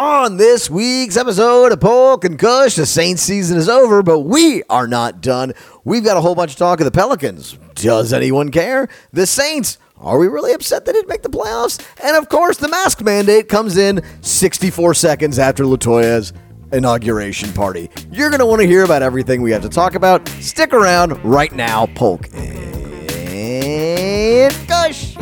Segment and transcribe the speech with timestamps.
[0.00, 2.74] on this week's episode of Polk and Kush.
[2.74, 5.52] The Saints season is over, but we are not done.
[5.84, 7.58] We've got a whole bunch of talk of the Pelicans.
[7.74, 8.88] Does anyone care?
[9.12, 9.76] The Saints.
[9.98, 11.86] Are we really upset they didn't make the playoffs?
[12.02, 16.32] And of course, the mask mandate comes in 64 seconds after Latoya's
[16.72, 17.90] inauguration party.
[18.10, 20.26] You're going to want to hear about everything we have to talk about.
[20.40, 23.10] Stick around right now, Polk and
[24.66, 25.14] Kush.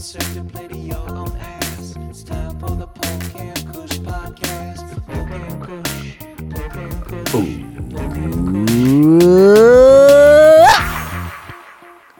[0.00, 1.94] About to get play to your own ass.
[2.08, 4.96] It's time for the Polk and Kush podcast.
[5.06, 6.16] Polk and Kush.
[6.54, 7.04] Polk and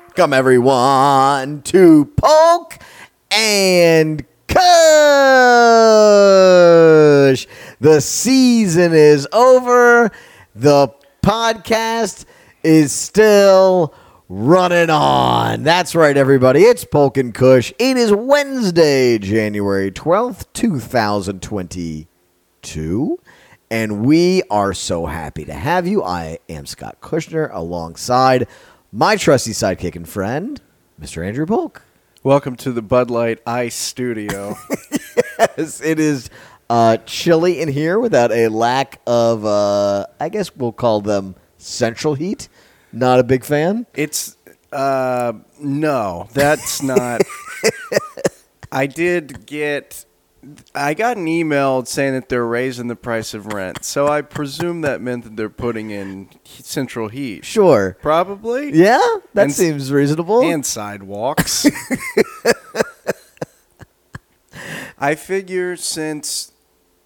[0.05, 0.15] Kush.
[0.15, 2.77] Come everyone to Polk
[3.31, 4.61] and Kush.
[7.81, 10.11] The season is over.
[10.55, 10.89] The
[11.23, 12.27] podcast
[12.63, 13.95] is still
[14.33, 15.65] running on.
[15.65, 16.61] That's right, everybody.
[16.61, 17.73] It's Polk and Kush.
[17.81, 23.21] It is Wednesday, January 12th, 2022.
[23.73, 26.05] And we are so happy to have you.
[26.05, 28.47] I am Scott Kushner alongside
[28.93, 30.61] my trusty sidekick and friend,
[31.01, 31.27] Mr.
[31.27, 31.83] Andrew Polk.
[32.23, 34.55] Welcome to the Bud Light Ice Studio.
[35.57, 36.29] Yes, it is
[36.69, 42.15] uh, chilly in here without a lack of, uh, I guess we'll call them central
[42.15, 42.51] heat.
[42.93, 43.87] Not a big fan.
[43.95, 44.37] it's
[44.73, 47.23] uh no, that's not
[48.73, 50.05] I did get
[50.75, 53.85] I got an email saying that they're raising the price of rent.
[53.85, 57.45] So I presume that meant that they're putting in central heat.
[57.45, 57.97] Sure.
[58.01, 58.73] Probably.
[58.73, 58.99] Yeah,
[59.35, 60.41] that And- seems reasonable.
[60.43, 61.67] and sidewalks.
[64.99, 66.53] I figure since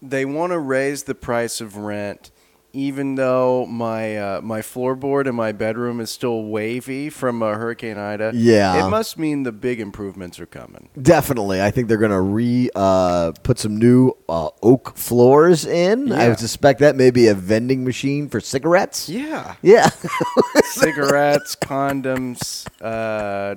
[0.02, 2.30] they want to raise the price of rent,
[2.74, 7.96] even though my uh, my floorboard in my bedroom is still wavy from uh, Hurricane
[7.96, 8.86] Ida, Yeah.
[8.86, 10.88] it must mean the big improvements are coming.
[11.00, 16.12] Definitely, I think they're going to re uh, put some new uh, oak floors in.
[16.12, 19.08] I would suspect that may be a vending machine for cigarettes.
[19.08, 19.88] Yeah, Yeah,
[20.64, 22.66] cigarettes, condoms.
[22.80, 23.56] Uh,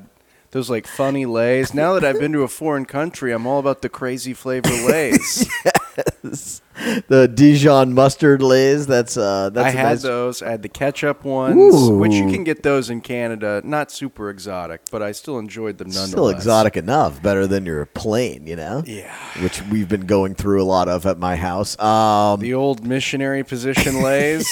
[0.51, 1.73] those like funny lays.
[1.73, 5.47] Now that I've been to a foreign country, I'm all about the crazy flavor lays.
[7.07, 8.87] the Dijon mustard lays.
[8.87, 10.41] That's uh, that's I had nice- those.
[10.41, 13.61] I had the ketchup ones, which you can get those in Canada.
[13.63, 16.11] Not super exotic, but I still enjoyed them nonetheless.
[16.11, 18.83] Still exotic enough, better than your plain, you know.
[18.85, 19.13] Yeah.
[19.41, 21.77] Which we've been going through a lot of at my house.
[21.79, 24.47] Um, The old missionary position lays.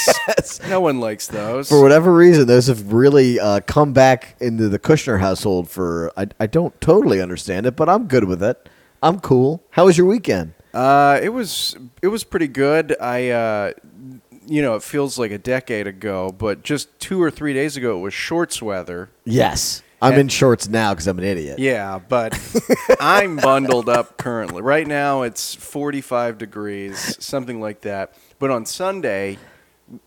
[0.67, 1.69] No one likes those.
[1.69, 5.69] for whatever reason, those have really uh, come back into the Kushner household.
[5.69, 8.67] For I, I don't totally understand it, but I'm good with it.
[9.03, 9.63] I'm cool.
[9.71, 10.53] How was your weekend?
[10.75, 12.95] Uh, it was it was pretty good.
[12.99, 13.71] I uh,
[14.45, 17.97] you know it feels like a decade ago, but just two or three days ago
[17.97, 19.09] it was shorts weather.
[19.23, 21.59] Yes, I'm And- in shorts now because I'm an idiot.
[21.59, 22.37] Yeah, but
[22.99, 24.61] I'm bundled up currently.
[24.61, 28.13] Right now it's 45 degrees, something like that.
[28.37, 29.37] But on Sunday,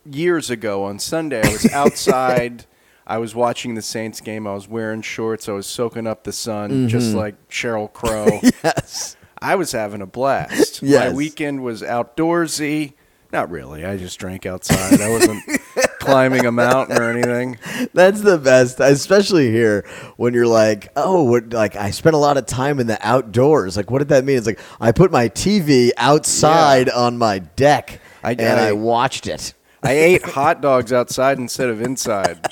[0.05, 2.67] years ago on Sunday, I was outside.
[3.07, 4.47] I was watching the Saints game.
[4.47, 5.49] I was wearing shorts.
[5.49, 8.41] I was soaking up the sun, just like Sheryl Crow.
[8.63, 9.17] Yes.
[9.41, 10.83] I was having a blast.
[11.11, 12.95] My weekend was outdoorsy.
[13.31, 13.85] Not really.
[13.85, 15.01] I just drank outside.
[15.03, 15.43] I wasn't
[16.01, 17.59] climbing a mountain or anything.
[17.93, 22.39] That's the best, especially here when you're like, oh, what, like I spent a lot
[22.39, 23.77] of time in the outdoors.
[23.77, 24.39] Like, what did that mean?
[24.39, 29.27] It's like I put my TV outside on my deck I- and I, I- watched
[29.27, 29.53] it.
[29.89, 32.47] I ate hot dogs outside instead of inside.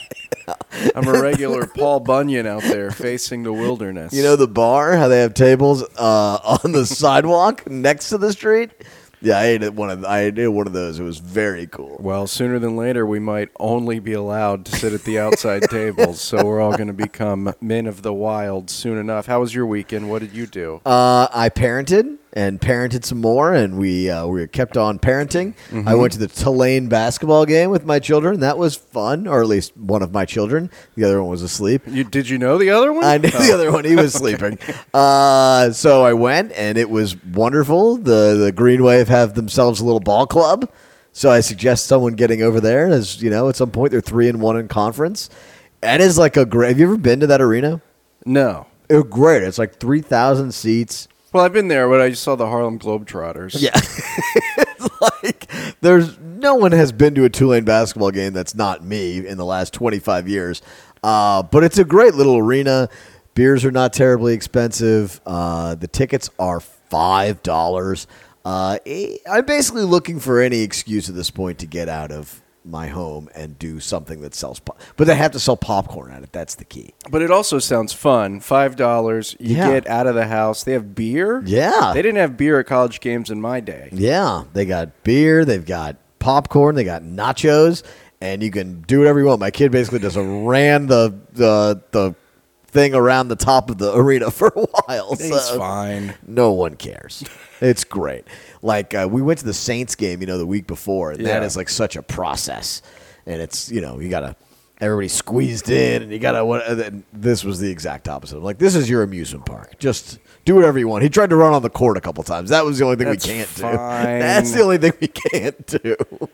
[0.94, 4.14] I'm a regular Paul Bunyan out there facing the wilderness.
[4.14, 8.32] You know the bar, how they have tables uh, on the sidewalk next to the
[8.32, 8.70] street.
[9.20, 10.98] Yeah, I ate at one of I ate one of those.
[10.98, 11.98] It was very cool.
[12.00, 16.22] well, sooner than later, we might only be allowed to sit at the outside tables,
[16.22, 19.26] so we're all going to become men of the wild soon enough.
[19.26, 20.08] How was your weekend?
[20.08, 20.80] What did you do?
[20.86, 25.54] Uh, I parented and parented some more, and we uh, we kept on parenting.
[25.86, 28.41] I went to the Tulane basketball game with my children.
[28.41, 30.71] That was fun, or at least one of my children.
[30.97, 31.83] The other one was asleep.
[31.86, 33.04] You, did you know the other one?
[33.04, 33.42] I knew Oh.
[33.47, 34.59] the other one; he was sleeping.
[34.94, 37.97] Uh, so I went, and it was wonderful.
[37.97, 40.71] The the Green Wave have themselves a little ball club,
[41.12, 42.86] so I suggest someone getting over there.
[42.89, 45.30] As you know, at some point they're three and one in conference.
[45.82, 46.68] and That is like a great.
[46.68, 47.80] Have you ever been to that arena?
[48.27, 48.66] No.
[48.89, 49.42] It was great.
[49.42, 51.09] It's like three thousand seats.
[51.36, 53.60] Well, I've been there, but I just saw the Harlem Globetrotters.
[53.60, 53.72] Yeah.
[53.77, 55.50] it's like
[55.83, 59.44] there's no one has been to a Tulane basketball game that's not me in the
[59.44, 60.62] last 25 years.
[61.03, 62.88] Uh, but it's a great little arena.
[63.34, 65.21] Beers are not terribly expensive.
[65.27, 68.06] Uh, the tickets are five dollars.
[68.42, 68.78] Uh,
[69.30, 73.28] I'm basically looking for any excuse at this point to get out of my home
[73.34, 74.80] and do something that sells pop.
[74.97, 76.33] But they have to sell popcorn at it.
[76.33, 76.95] That's the key.
[77.10, 78.41] But it also sounds fun.
[78.41, 79.68] Five dollars, you Yeah.
[79.71, 80.65] get out of the house.
[80.65, 81.42] They have beer.
[81.47, 81.92] Yeah.
[81.95, 83.89] they didn't have beer at college games in my day.
[83.92, 87.83] Yeah, they got beer, they've got popcorn, they got nachos,
[88.21, 89.41] and you can do whatever you want.
[89.41, 92.15] My kid basically just ran the the the
[92.68, 95.13] thing around the top of the arena for a while.
[95.13, 96.15] It's so fine.
[96.27, 97.24] No one cares.
[97.60, 98.27] It's great.
[98.66, 101.41] Like uh, we went to the Saints game, you know, the week before, and that
[101.41, 101.47] Yeah.
[101.47, 102.83] is like such a process.
[103.24, 104.34] And it's you know you gotta
[104.80, 108.36] everybody squeezed in, and you gotta and This was the exact opposite.
[108.36, 109.78] I'm like, this is your amusement park.
[109.78, 111.04] Just do whatever you want.
[111.04, 112.51] He tried to run on the court a couple times.
[112.51, 113.63] That was the only thing That's we can't do.
[113.63, 115.97] That's the only thing we can't do.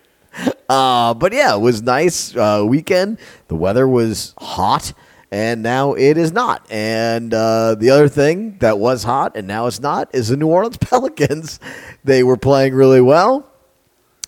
[0.67, 3.19] Uh, but yeah, it was nice uh, weekend.
[3.49, 4.95] The weather was hot,
[5.33, 6.71] and now it is not.
[6.71, 10.49] And uh, the other thing that was hot and now it's not is the New
[10.49, 11.59] Orleans Pelicans.
[12.05, 13.51] They were playing really well,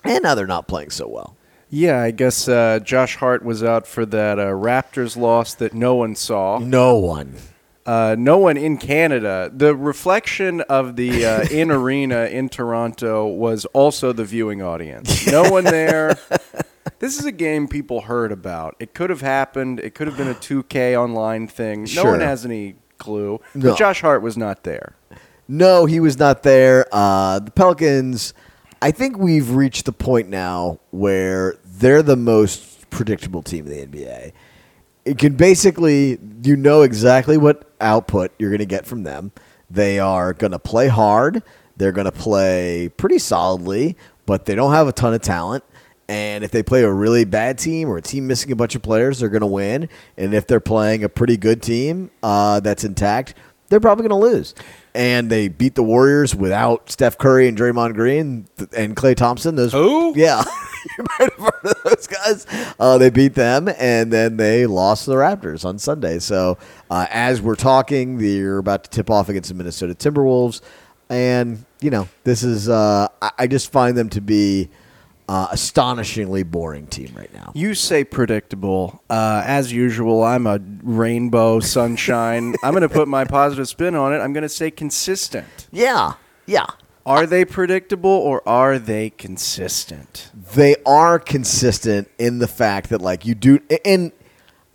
[0.03, 1.37] and now they're not playing so well.
[1.69, 5.95] Yeah, I guess uh, Josh Hart was out for that uh, Raptors loss that no
[5.95, 6.59] one saw.
[6.59, 7.35] No one.
[7.85, 9.51] Uh, no one in Canada.
[9.53, 15.27] The reflection of the uh, in arena in Toronto was also the viewing audience.
[15.27, 16.17] No one there.
[17.05, 18.77] This is a game people heard about.
[18.81, 19.79] It could have happened.
[19.79, 21.87] It could have been a 2K online thing.
[21.95, 23.43] No one has any clue.
[23.55, 23.73] No.
[23.73, 24.97] But Josh Hart was not there.
[25.47, 26.87] No, he was not there.
[26.91, 28.33] Uh, the Pelicans,
[28.81, 33.99] I think we've reached the point now where they're the most predictable team in the
[33.99, 34.33] NBA.
[35.05, 39.31] It can basically, you know exactly what output you're going to get from them.
[39.69, 41.43] They are going to play hard.
[41.77, 45.65] They're going to play pretty solidly, but they don't have a ton of talent.
[46.09, 48.83] And if they play a really bad team or a team missing a bunch of
[48.83, 49.89] players, they're going to win.
[50.17, 53.35] And if they're playing a pretty good team uh, that's intact,
[53.69, 54.55] they're probably going to lose.
[54.95, 58.47] And they beat the Warriors without Steph Curry and Draymond Green
[58.77, 59.56] and Klay Thompson.
[59.56, 60.12] Those Who?
[60.17, 60.45] Yeah,
[60.99, 62.47] you might have heard of those guys.
[62.79, 66.21] Uh, they beat them, and then they lost to the Raptors on Sunday.
[66.21, 66.59] So
[66.91, 70.61] uh, as we're talking, they're about to tip off against the Minnesota Timberwolves,
[71.09, 72.69] and you know this is.
[72.69, 74.69] Uh, I, I just find them to be
[75.29, 77.53] uh, astonishingly boring team right now.
[77.55, 79.03] You say predictable.
[79.09, 82.55] Uh, as usual, I'm a rainbow sunshine.
[82.62, 84.19] I'm going to put my positive spin on it.
[84.19, 85.69] I'm going to say consistent.
[85.73, 86.15] Yeah,
[86.47, 86.67] yeah.
[87.06, 90.31] Are they predictable or are they consistent?
[90.55, 94.12] they are consistent in the fact that like you do and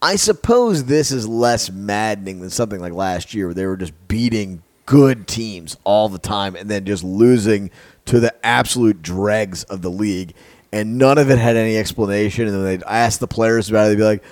[0.02, 3.94] I suppose this is less maddening than something like last year where they were just
[4.08, 7.70] beating good teams all the time and then just losing
[8.06, 10.34] to the absolute dregs of the league.
[10.74, 12.48] And none of it had any explanation.
[12.48, 13.90] And then they'd ask the players about it.
[13.90, 14.24] They'd be like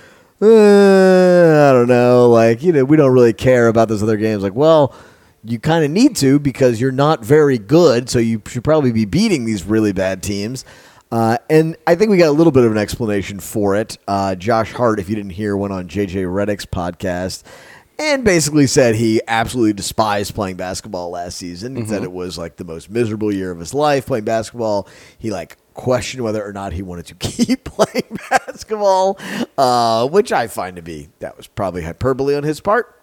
[0.42, 2.30] uh, I don't know.
[2.32, 4.42] Like you know we don't really care about those other games.
[4.42, 4.96] Like well
[5.44, 9.06] you kind of need to because you're not very good, so you should probably be
[9.06, 10.66] beating these really bad teams.
[11.12, 13.98] Uh, and I think we got a little bit of an explanation for it.
[14.08, 17.44] Uh, Josh Hart, if you didn't hear, went on JJ Redick's podcast
[18.00, 21.76] and basically said he absolutely despised playing basketball last season.
[21.76, 24.88] He said it was like the most miserable year of his life playing basketball.
[25.18, 29.18] He like questioned whether or not he wanted to keep playing basketball,
[29.58, 32.94] uh, which I find to be that was probably hyperbole on his part.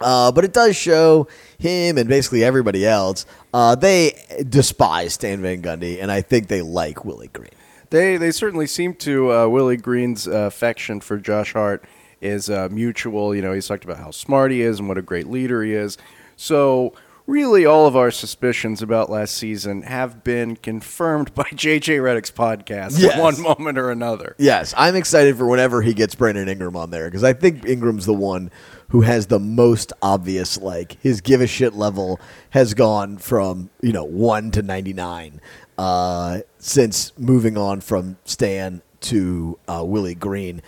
[0.00, 1.26] Uh, but it does show
[1.58, 3.26] him and basically everybody else.
[3.52, 4.12] Uh, they
[4.48, 7.50] despise Stan Van Gundy, and I think they like Willie Green.
[7.90, 9.32] They they certainly seem to.
[9.32, 11.84] Uh, Willie Green's affection for Josh Hart
[12.20, 13.34] is uh, mutual.
[13.34, 15.72] You know, he's talked about how smart he is and what a great leader he
[15.74, 15.96] is.
[16.36, 16.92] So
[17.26, 22.98] really, all of our suspicions about last season have been confirmed by JJ Redick's podcast
[22.98, 23.14] Yes.
[23.14, 24.34] at one moment or another.
[24.38, 28.06] Yes, I'm excited for whenever he gets Brandon Ingram on there because I think Ingram's
[28.06, 28.50] the one
[28.90, 32.18] who has the most obvious like his give a shit level
[32.50, 35.40] has gone from you know one to ninety nine
[35.76, 40.62] uh, since moving on from Stan to uh, Willie Green.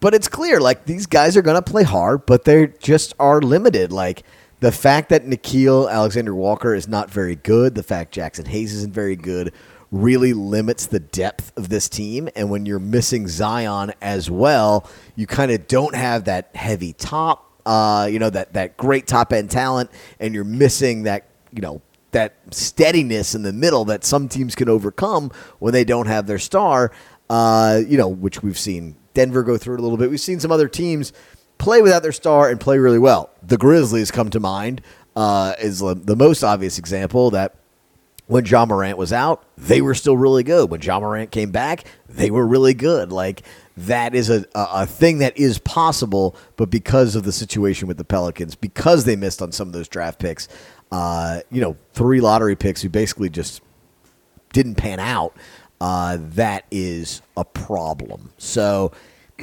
[0.00, 3.40] But it's clear like these guys are going to play hard, but they just are
[3.40, 3.92] limited.
[3.92, 4.24] Like
[4.60, 8.94] the fact that Nickeil Alexander Walker is not very good, the fact Jaxson Hayes isn't
[8.94, 9.52] very good,
[9.90, 12.28] really limits the depth of this team.
[12.34, 17.50] And when you're missing Zion as well, you kind of don't have that heavy top,
[17.66, 21.82] uh, you know, that, that great top end talent, and you're missing that, you know,
[22.12, 26.38] that steadiness in the middle that some teams can overcome when they don't have their
[26.38, 26.90] star,
[27.28, 30.10] uh, you know, which we've seen Denver go through it a little bit.
[30.10, 31.12] We've seen some other teams
[31.58, 33.30] play without their star and play really well.
[33.42, 34.80] The Grizzlies come to mind
[35.16, 37.54] uh, is the most obvious example that
[38.26, 40.70] when Ja Morant was out, they were still really good.
[40.70, 43.10] When Ja Morant came back, they were really good.
[43.10, 43.42] Like
[43.76, 47.96] that is a, a, a thing that is possible, but because of the situation with
[47.96, 50.48] the Pelicans, because they missed on some of those draft picks,
[50.92, 53.62] uh, you know, three lottery picks who basically just
[54.52, 55.34] didn't pan out.
[55.80, 58.32] Uh, that is a problem.
[58.38, 58.92] So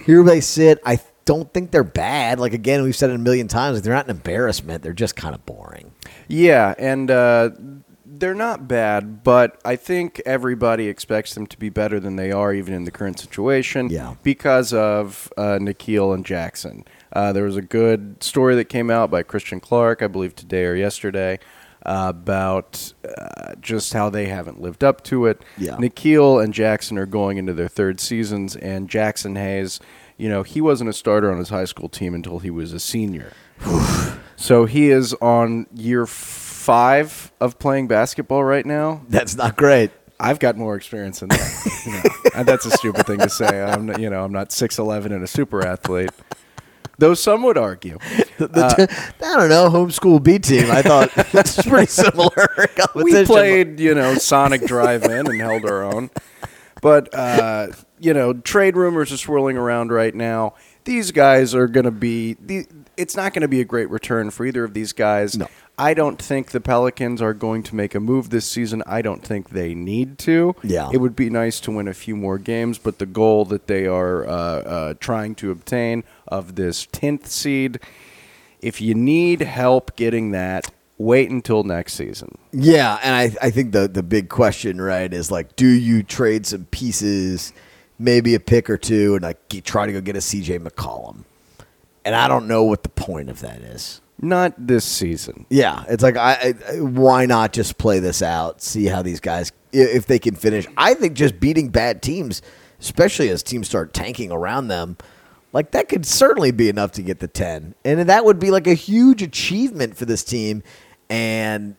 [0.05, 0.79] here they sit.
[0.85, 2.39] I don't think they're bad.
[2.39, 3.75] Like again, we've said it a million times.
[3.75, 4.83] Like they're not an embarrassment.
[4.83, 5.91] They're just kind of boring.
[6.27, 7.49] Yeah, and uh,
[8.05, 12.53] they're not bad, but I think everybody expects them to be better than they are,
[12.53, 13.89] even in the current situation.
[13.89, 14.15] Yeah.
[14.23, 16.85] Because of uh, Nickeil and Jaxson.
[17.11, 20.65] Uh, there was a good story that came out by Christian Clark, I believe today
[20.65, 21.39] or yesterday,
[21.83, 25.41] about uh, just how they haven't lived up to it.
[25.57, 25.75] Yeah.
[25.77, 29.79] Nickeil and Jaxson are going into their third seasons, and Jaxson Hayes,
[30.17, 32.79] you know, he wasn't a starter on his high school team until he was a
[32.79, 33.31] senior.
[34.35, 39.01] so he is on year five of playing basketball right now.
[39.07, 39.91] That's not great.
[40.19, 41.81] I've got more experience than that.
[41.85, 43.61] You know, that's a stupid thing to say.
[43.61, 46.09] I'm, you know, I'm not six eleven and a super athlete,
[46.97, 47.97] though some would argue.
[48.37, 50.69] The t- I don't know homeschool B team.
[50.69, 52.69] I thought it's pretty similar.
[52.95, 56.11] we played, you know, Sonic Drive-In and held our own.
[56.79, 60.53] But uh, you know, trade rumors are swirling around right now.
[60.87, 62.33] These guys are going to be.
[62.35, 62.65] The,
[62.95, 65.37] it's not going to be a great return for either of these guys.
[65.37, 65.47] No.
[65.77, 68.81] I don't think the Pelicans are going to make a move this season.
[68.87, 70.55] I don't think they need to.
[70.63, 70.89] Yeah.
[70.91, 73.85] It would be nice to win a few more games, but the goal that they
[73.85, 77.79] are uh, uh, trying to obtain of this 10th seed,
[78.59, 82.39] if you need help getting that, wait until next season.
[82.51, 86.47] Yeah, and I, I think the the big question, right, is like, do you trade
[86.47, 87.53] some pieces,
[87.99, 91.23] maybe a pick or two, and like try to go get a CJ McCollum?
[92.05, 94.01] And I don't know what the point of that is.
[94.19, 95.45] Not this season.
[95.49, 99.51] Yeah, it's like I, I why not just play this out, see how these guys
[99.71, 100.65] if they can finish.
[100.75, 102.41] I think just beating bad teams,
[102.79, 104.97] especially as teams start tanking around them,
[105.53, 107.75] like that could certainly be enough to get the 10.
[107.85, 110.63] And that would be like a huge achievement for this team
[111.09, 111.75] and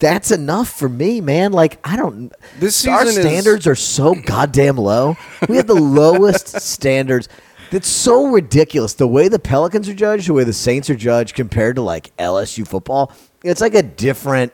[0.00, 1.52] that's enough for me, man.
[1.52, 5.16] Like I don't This our season is- standards are so goddamn low.
[5.48, 7.28] We have the lowest standards.
[7.70, 8.94] That's so ridiculous.
[8.94, 12.14] The way the Pelicans are judged, the way the Saints are judged compared to like
[12.16, 13.12] LSU football,
[13.44, 14.52] it's like a different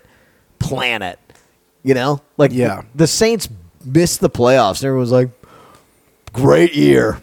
[0.59, 1.19] planet.
[1.83, 2.21] You know?
[2.37, 2.83] Like Yeah.
[2.95, 3.49] the Saints
[3.85, 5.31] missed the playoffs and everyone's like,
[6.33, 7.19] Great year.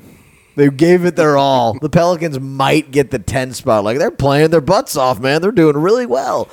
[0.55, 1.77] They gave it their all.
[1.79, 3.83] The Pelicans might get the 10 spot.
[3.83, 5.41] Like they're playing their butts off, man.
[5.41, 6.47] They're doing really well.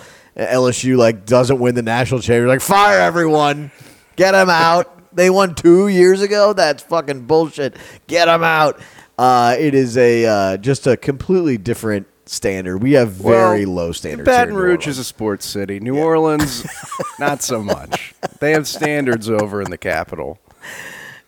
[0.47, 2.49] LSU like doesn't win the national championship.
[2.49, 3.71] Like fire everyone.
[4.17, 5.15] Get them out.
[5.15, 6.53] They won 2 years ago.
[6.53, 7.77] That's fucking bullshit.
[8.07, 8.81] Get them out.
[9.19, 12.79] Uh, it is a uh, just a completely different standard.
[12.79, 14.27] We have very Well, low standards.
[14.27, 15.81] Baton here in New Rouge is a sports city.
[15.81, 16.67] New Orleans,
[17.19, 18.15] not so much.
[18.39, 20.39] They have standards over in the capital.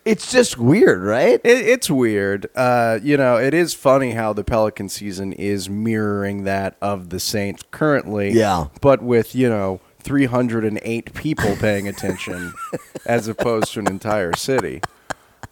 [0.04, 1.40] It's just weird, right?
[1.44, 2.48] It, it's weird.
[2.56, 7.20] Uh, you know, it is funny how the Pelican season is mirroring that of the
[7.20, 8.32] Saints currently.
[8.32, 8.66] Yeah.
[8.80, 12.52] But with, you know, 308 people paying attention
[13.06, 14.80] as opposed to an entire city.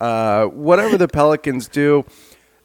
[0.00, 2.04] Uh, whatever the Pelicans do,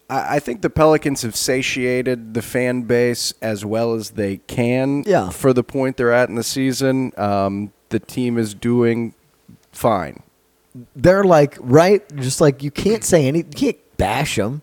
[0.10, 5.04] I, I think the Pelicans have satiated the fan base as well as they can
[5.06, 5.30] Yeah.
[5.30, 7.12] for the point they're at in the season.
[7.18, 9.14] Um, the team is doing
[9.72, 10.24] fine.
[10.96, 14.62] They're like right, just like you can't say any, you can't bash them.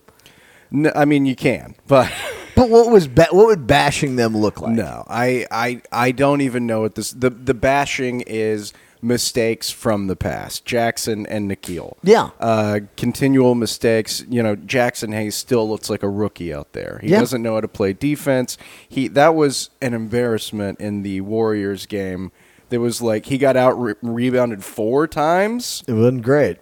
[0.70, 2.10] No, I mean, you can, but
[2.54, 4.72] But what was ba- what would bashing them look like?
[4.72, 7.10] no, I, I, I don't even know what this.
[7.12, 10.64] The the bashing is mistakes from the past.
[10.66, 11.96] Jaxson and Nickeil.
[12.04, 12.28] Yeah.
[12.38, 14.22] Uh, continual mistakes.
[14.28, 17.00] You know, Jaxson Hayes still looks like a rookie out there.
[17.02, 17.20] He Yeah.
[17.20, 18.58] doesn't know how to play defense.
[18.86, 22.32] He that was an embarrassment in the Warriors game.
[22.72, 26.56] There was like he got out re- rebounded four times It wasn't great.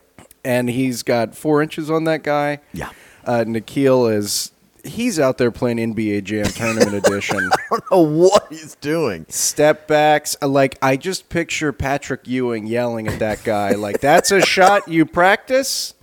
[0.45, 2.59] and he's got four inches on that guy.
[2.75, 2.91] Yeah.
[3.25, 4.51] Uh, Nickeil is
[4.83, 7.39] he's out there playing NBA Jam Tournament Edition.
[7.53, 9.25] I don't know what he's doing.
[9.29, 14.31] Step backs, uh, like I just picture Patrick Ewing yelling at that guy, like "That's
[14.33, 15.95] a shot you practice."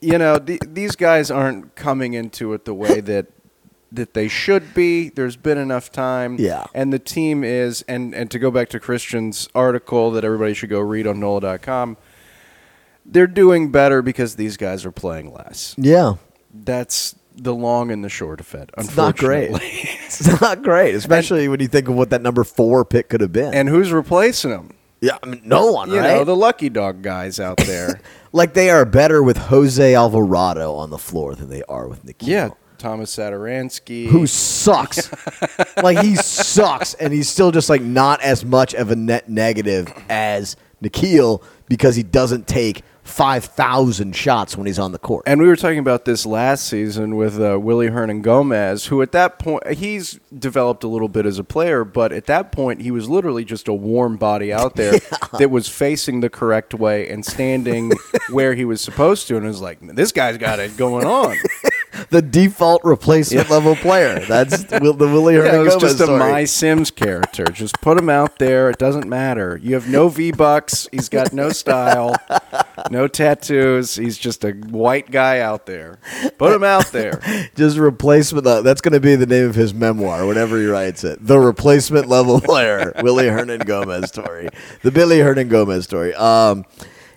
[0.00, 3.26] You know, th- these guys aren't coming into it the way that
[3.94, 5.08] that they should be.
[5.08, 6.64] There's been enough time, Yeah.
[6.74, 7.82] and the team is.
[7.88, 11.96] And and to go back to Christian's article that everybody should go read on NOLA.com,
[13.06, 15.74] they're doing better because these guys are playing less.
[15.78, 16.14] Yeah.
[16.52, 18.70] That's the long and the short of it.
[18.78, 19.50] It's not great.
[20.16, 23.32] It's not great, especially when you think of what that number four pick could have
[23.32, 23.52] been.
[23.52, 24.70] and who's replacing them?
[25.00, 26.18] yeah, I mean, no one, You right?
[26.18, 28.00] know, the lucky dog guys out there.
[28.32, 32.28] like they are better with Jose Alvarado on the floor than they are with Nickeil.
[32.28, 34.06] yeah, Tomas Satoransky.
[34.06, 35.10] Who sucks.
[35.82, 39.92] like he sucks and he's still just like not as much of a net negative
[40.08, 45.24] as Nickeil because he doesn't take five thousand shots when he's on the court.
[45.26, 49.38] And we were talking about this last season with uh, Willy Hernangomez, who at that
[49.38, 53.08] point he's developed a little bit as a player, but at that point he was
[53.08, 54.98] literally just a warm body out there
[55.38, 57.92] that was facing the correct way and standing
[58.30, 61.36] where he was supposed to, and it was like, this guy's got it going on.
[62.10, 64.20] The default replacement level player.
[64.20, 66.06] That's the Willie Yeah, it Hernan was just a.
[66.06, 67.44] My Sims character.
[67.44, 68.70] Just put him out there.
[68.70, 69.58] It doesn't matter.
[69.62, 70.88] You have no V bucks.
[70.92, 72.16] He's got no style,
[72.90, 73.96] no tattoos.
[73.96, 75.98] He's just a white guy out there.
[76.38, 77.20] Put him out there.
[77.54, 78.46] Just replacement.
[78.46, 81.24] Uh, that's going to be the name of his memoir whenever he writes it.
[81.24, 84.48] The replacement level player, Willy Hernangomez story.
[84.82, 86.14] The Billy Hernan Gomez story.
[86.14, 86.64] Um,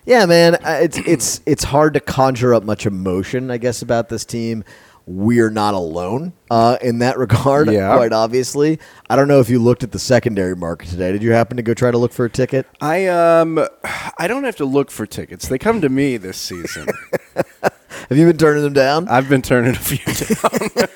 [0.08, 4.08] yeah, man, uh, it's it's it's hard to conjure up much emotion, I guess, about
[4.08, 4.64] this team.
[5.06, 7.94] We're not alone uh, in that regard, Yeah.
[7.94, 8.78] quite obviously.
[9.08, 11.12] I don't know if you looked at the secondary market today.
[11.12, 12.66] Did you happen to go try to look for a ticket?
[12.80, 13.58] I um,
[14.18, 15.48] I don't have to look for tickets.
[15.48, 16.88] They come to me this season.
[18.08, 19.08] Have you been turning them down?
[19.08, 19.98] I've been turning a few
[20.36, 20.88] down.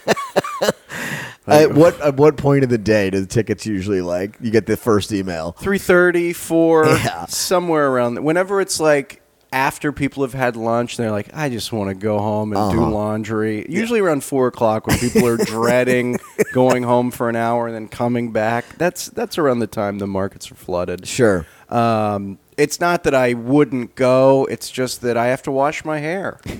[1.47, 4.37] At what at what point of the day do the tickets usually like?
[4.41, 5.53] You get the first email.
[5.53, 7.27] Three thirty, four, Yeah.
[7.27, 8.23] somewhere around.
[8.23, 9.21] Whenever it's like
[9.53, 12.81] after people have had lunch, they're like, I just want to go home and do
[12.81, 12.91] Uh-huh.
[12.91, 13.67] laundry.
[13.69, 16.19] Usually around four o'clock when people are dreading
[16.55, 18.65] going home for an hour and then coming back.
[18.79, 21.07] That's that's around the time the markets are flooded.
[21.07, 21.45] Sure.
[21.69, 24.47] Um, it's not that I wouldn't go.
[24.51, 26.39] It's just that I have to wash my hair.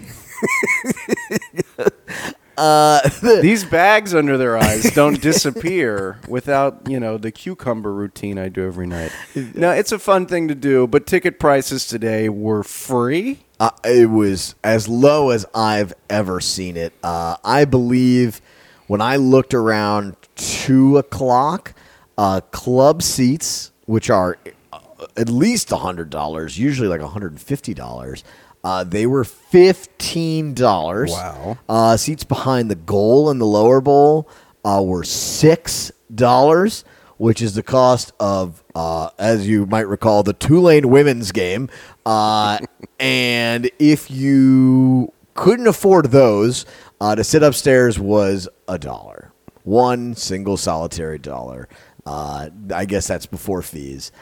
[2.57, 3.01] Uh,
[3.41, 8.67] These bags under their eyes don't disappear without, you know, the cucumber routine I do
[8.67, 9.13] every night.
[9.55, 13.41] Now, it's a fun thing to do, but ticket prices today were free.
[13.59, 16.93] Uh, it was as low as I've ever seen it.
[17.03, 18.41] Uh, I believe
[18.87, 21.75] when I looked around two o'clock,
[22.19, 24.37] uh, club seats, which are
[24.73, 24.81] uh,
[25.17, 28.25] at least hundred dollars, usually like hundred and fifty dollars,
[28.65, 31.11] uh, they were fifteen dollars.
[31.11, 31.59] Wow.
[31.69, 34.29] Uh, seats behind the goal in the lower bowl
[34.65, 36.85] uh, were six dollars,
[37.17, 41.69] which is the cost of, uh, as you might recall, the Tulane women's game.
[42.07, 42.59] Uh,
[43.01, 46.65] and if you couldn't afford those,
[47.01, 49.33] uh, to sit upstairs was a dollar,
[49.65, 51.69] one single solitary dollar.
[52.07, 54.13] Uh, I guess that's before fees.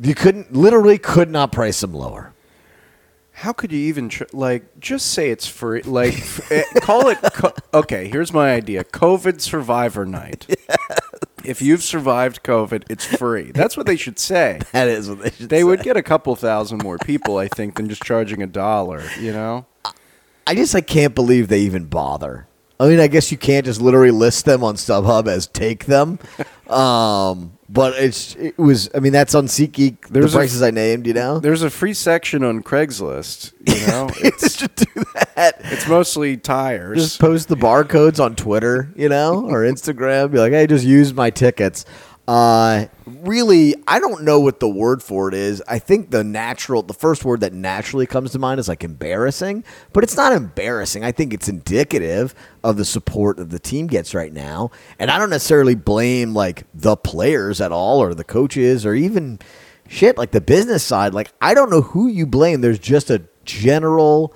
[0.00, 2.31] You couldn't, literally, could not price them lower.
[3.42, 5.82] How could you even tr- like just say it's free?
[5.82, 7.18] Like f- eh, call it.
[7.34, 10.46] Co- okay, here's my idea: COVID Survivor Night.
[11.44, 13.50] If you've survived COVID, it's free.
[13.50, 14.60] That's what they should say.
[14.72, 15.48] That is what they should.
[15.48, 19.02] They would get a couple thousand more people, I think, than just charging a dollar.
[19.18, 19.66] You know.
[20.46, 22.46] I just I can't believe they even bother.
[22.82, 26.18] I mean, I guess you can't just literally list them on StubHub as take them.
[26.68, 28.90] um, but it's it was.
[28.92, 30.08] I mean, that's on SeatGeek.
[30.08, 31.38] There's a- prices I named, you know.
[31.38, 33.52] There's a free section on Craigslist.
[33.66, 35.60] You know, it's should do that.
[35.60, 36.98] it's mostly tires.
[36.98, 40.32] Just post the barcodes on Twitter, you know, or Instagram.
[40.32, 41.84] Be like, hey, just use my tickets.
[42.32, 45.62] Uh, really, I don't know what the word for it is.
[45.68, 49.64] I think the natural, the first word that naturally comes to mind is like embarrassing,
[49.92, 51.04] but it's not embarrassing.
[51.04, 54.70] I think it's indicative of the support that the team gets right now.
[54.98, 59.38] And I don't necessarily blame like the players at all or the coaches or even
[59.86, 61.12] shit like the business side.
[61.12, 62.62] Like, I don't know who you blame.
[62.62, 64.32] There's just a general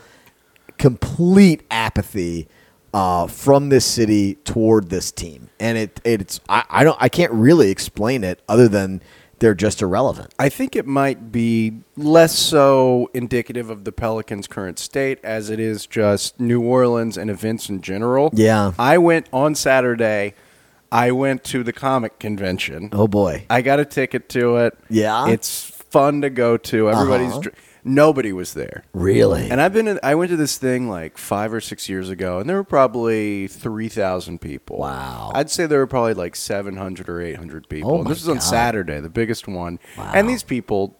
[0.76, 2.46] complete apathy
[2.96, 7.32] uh, from this city toward this team, and it it's I, I don't I can't
[7.32, 9.02] really explain it other than
[9.38, 10.32] they're just irrelevant.
[10.38, 15.60] I think it might be less so indicative of the Pelicans' current state as it
[15.60, 18.30] is just New Orleans and events in general.
[18.32, 18.72] Yeah.
[18.78, 20.32] I went on Saturday.
[20.90, 22.88] I went to the comic convention.
[22.92, 24.78] Oh boy, I got a ticket to it.
[24.88, 25.28] Yeah?
[25.28, 26.88] It's fun to go to.
[26.90, 27.40] Everybody's Uh-huh.
[27.40, 27.54] dr-
[27.86, 28.84] nobody was there.
[28.92, 29.48] really?
[29.50, 32.38] And I've been in, I went to this thing like 5 or 6 years ago
[32.40, 34.78] and there were probably 3,000 people.
[34.78, 35.30] Wow.
[35.34, 37.90] I'd say there were probably like 700 or 800 people.
[37.92, 38.42] Oh and this was on God.
[38.42, 39.78] Saturday, the biggest one.
[39.96, 40.10] Wow.
[40.14, 40.98] And these people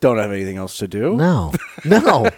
[0.00, 1.16] don't have anything else to do.
[1.16, 1.52] no,
[1.84, 2.30] no.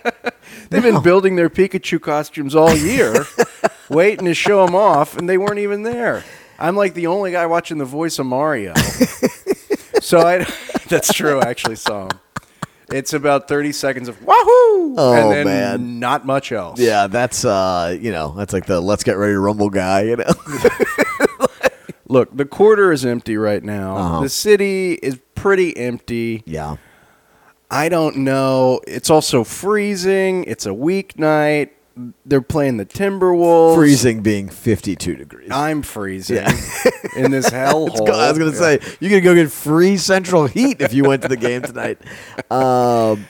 [0.71, 0.93] They've No.
[0.93, 3.27] been building their Pikachu costumes all year,
[3.91, 6.25] waiting to show them off, and they weren't even there.
[6.59, 8.73] I'm like the only guy watching the voice of Mario.
[10.01, 10.47] so I,
[10.89, 11.39] that's true.
[11.41, 12.11] I actually saw him.
[12.93, 15.99] It's about 30 seconds of wahoo, Oh, and then man.
[16.01, 16.81] not much else.
[16.81, 20.17] Yeah, that's uh, you know, that's like the let's get ready to rumble guy, you
[20.17, 20.25] know.
[22.09, 23.97] Look, the quarter is empty right now.
[23.97, 24.21] Uh-huh.
[24.23, 26.43] The city is pretty empty.
[26.47, 26.77] yeah.
[27.73, 28.81] I don't know.
[28.89, 30.43] It's also freezing.
[30.45, 31.71] It's a weeknight.
[32.27, 33.75] They're playing the Timberwolves.
[33.75, 35.51] Freezing being 52 degrees.
[35.51, 36.53] I'm freezing Yeah.
[37.17, 38.09] in this hellhole.
[38.11, 41.29] I was gonna say you could go get free central heat if you went to
[41.29, 41.99] the game tonight.
[42.51, 43.27] Um,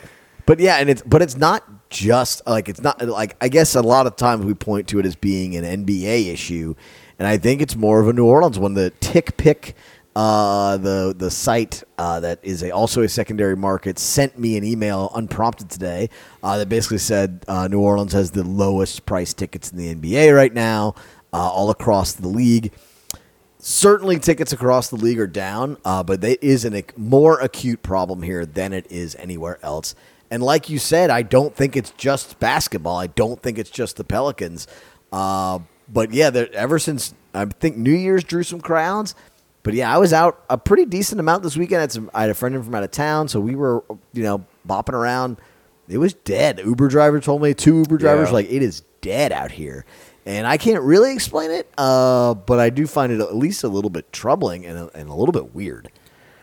[0.46, 3.82] But yeah, and it's but it's not just like it's not like I guess a
[3.82, 6.74] lot of times we point to it as being an NBA issue,
[7.18, 8.74] and I think it's more of a New Orleans one.
[8.74, 9.74] The TickPick,
[10.16, 14.64] uh, the the site uh, that is a, also a secondary market, sent me an
[14.64, 16.10] email unprompted today
[16.42, 20.34] uh, that basically said uh, New Orleans has the lowest price tickets in the NBA
[20.34, 20.94] right now,
[21.32, 22.72] uh, all across the league
[23.62, 28.22] certainly tickets across the league are down, uh, but it is a more acute problem
[28.22, 29.94] here than it is anywhere else.
[30.30, 32.96] And like you said, I don't think it's just basketball.
[32.96, 34.66] I don't think it's just the Pelicans.
[35.10, 39.14] But yeah, ever since I think New Year's drew some crowds.
[39.62, 41.78] But yeah, I was out a pretty decent amount this weekend.
[41.78, 43.84] I had, some, I had a friend in from out of town, so we were
[44.12, 45.36] you know bopping around.
[45.88, 46.60] It was dead.
[46.64, 48.34] Uber driver told me two Uber drivers Yeah.
[48.34, 49.84] like it is dead out here.
[50.26, 53.68] And I can't really explain it, uh, but I do find it at least a
[53.68, 55.90] little bit troubling and a, and a little bit weird.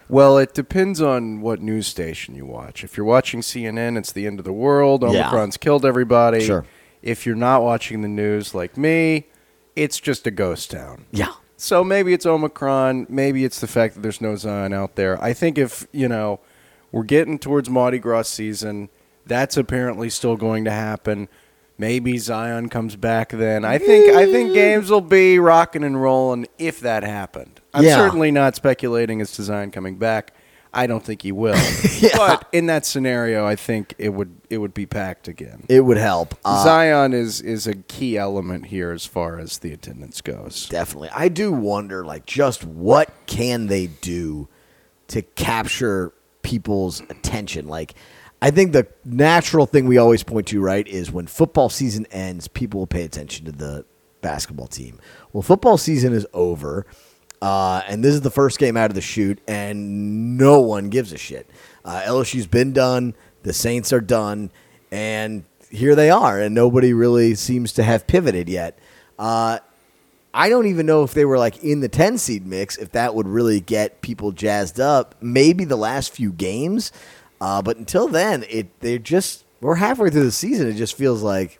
[0.10, 2.84] Well, it depends on what news station you watch.
[2.84, 5.04] If you're watching CNN, it's the end of the world.
[5.04, 5.30] Yeah.
[5.30, 6.44] Omicron's killed everybody.
[6.46, 6.66] Sure.
[7.02, 9.28] If you're not watching the news like me,
[9.76, 11.06] it's just a ghost town.
[11.12, 11.34] Yeah.
[11.58, 13.08] So maybe it's Omicron.
[13.10, 15.22] Maybe it's the fact that there's no Zion out there.
[15.22, 16.40] I think if, you know,
[16.92, 18.90] we're getting towards Mardi Gras season,
[19.26, 21.28] that's apparently still going to happen.
[21.80, 23.66] Maybe Zion comes back then.
[23.66, 27.60] I think I think games will be rocking and rolling if that happened.
[27.74, 27.98] I'm Yeah.
[27.98, 30.34] certainly not speculating as to Zion coming back.
[30.78, 31.58] I don't think he will.
[32.00, 32.16] Yeah.
[32.16, 35.64] But in that scenario, I think it would it would be packed again.
[35.68, 36.36] It would help.
[36.46, 40.70] Uh, Zion is is a key element here as far as the attendance goes.
[40.70, 41.10] Definitely.
[41.10, 44.48] I do wonder, like, just what can they do
[45.08, 46.14] to capture
[46.44, 47.68] people's attention?
[47.68, 47.96] Like,
[48.44, 52.48] I think the natural thing we always point to, right, is when football season ends,
[52.48, 53.86] people will pay attention to the
[54.22, 55.00] basketball team.
[55.34, 56.86] Well, football season is over,
[57.42, 61.14] uh, and this is the first game out of the chute, and no one gives
[61.14, 61.50] a shit.
[61.86, 64.52] Uh, LSU's been done, the Saints are done,
[64.92, 68.78] and here they are, and nobody really seems to have pivoted yet.
[69.20, 69.60] Uh,
[70.34, 73.16] I don't even know if they were like in the 10 seed mix, if that
[73.16, 75.16] would really get people jazzed up.
[75.20, 76.92] Maybe the last few games.
[77.42, 80.68] Uh, but until then, it they're just, we're halfway through the season.
[80.68, 81.60] It just feels like,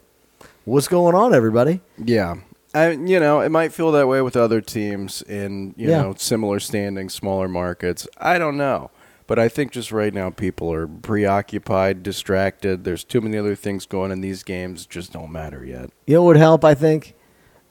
[0.64, 1.80] what's going on, everybody?
[1.96, 2.36] Yeah.
[2.74, 6.02] I, you know, it might feel that way with other teams in, you Yeah.
[6.02, 8.06] know, similar standings, smaller markets.
[8.18, 8.90] I don't know.
[9.26, 12.84] But I think just right now people are preoccupied, distracted.
[12.84, 15.90] There's too many other things going in these games, just don't matter yet.
[16.06, 17.14] You know what would help, I think?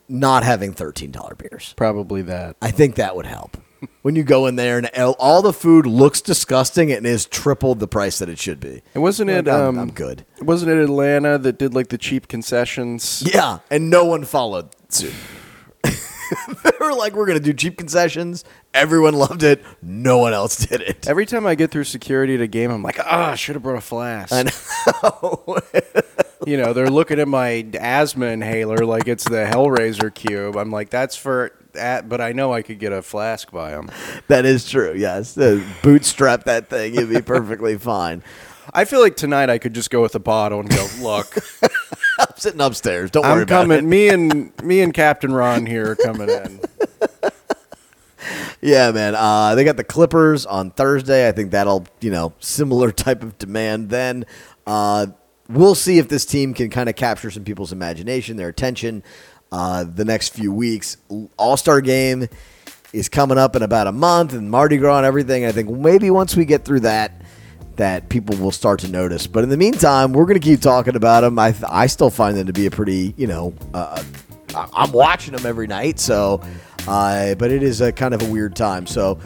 [0.07, 1.73] Not having $13 beers.
[1.75, 2.55] Probably that.
[2.61, 3.57] I think that would help.
[4.01, 7.87] When you go in there and all- the food looks disgusting and is triple the
[7.87, 8.81] price that it should be.
[8.93, 10.25] And wasn't it I'm- um I'm good.
[10.41, 13.23] Wasn't it Atlanta that did like the cheap concessions?
[13.33, 15.13] Yeah, and no one followed suit.
[15.83, 19.63] they were like, "We're gonna do cheap concessions." Everyone loved it.
[19.81, 21.07] No one else did it.
[21.07, 23.63] Every time I get through security at a game, I'm like, ah, I should have
[23.63, 24.33] brought a flask.
[24.33, 25.57] I know.
[26.47, 30.55] you know, they're looking at my asthma inhaler like it's the Hellraiser cube.
[30.55, 33.91] I'm like, that's for that, but I know I could get a flask by them.
[34.29, 34.93] that is true.
[34.95, 36.95] Yes, Uh, bootstrap that thing.
[36.95, 38.23] You'd be perfectly fine.
[38.73, 41.35] I feel like tonight I could just go with a bottle and go, look,
[42.19, 43.11] I'm sitting upstairs.
[43.11, 43.77] Don't worry I'm about coming.
[43.79, 43.83] it.
[43.83, 46.59] Me and me and Captain Ron here are coming in.
[48.59, 49.13] Yeah, man.
[49.15, 51.27] Uh, they got the Clippers on Thursday.
[51.27, 53.89] I think that'll, you know, similar type of demand.
[53.89, 54.25] Then
[54.65, 55.07] uh,
[55.49, 59.03] we'll see if this team can kind of capture some people's imagination, their attention.
[59.51, 60.97] Uh, the next few weeks,
[61.37, 62.27] All Star game
[62.93, 65.45] is coming up in about a month, and Mardi Gras and everything.
[65.45, 67.21] I think maybe once we get through that,
[67.77, 69.27] that people will start to notice.
[69.27, 71.37] But in the meantime, we're going to keep talking about them.
[71.39, 74.03] I I still find them to be a pretty, you know, uh,
[74.55, 75.99] I- I'm watching them every night.
[75.99, 76.41] So,
[76.87, 78.87] uh, but it is a kind of a weird time.
[78.87, 79.19] So,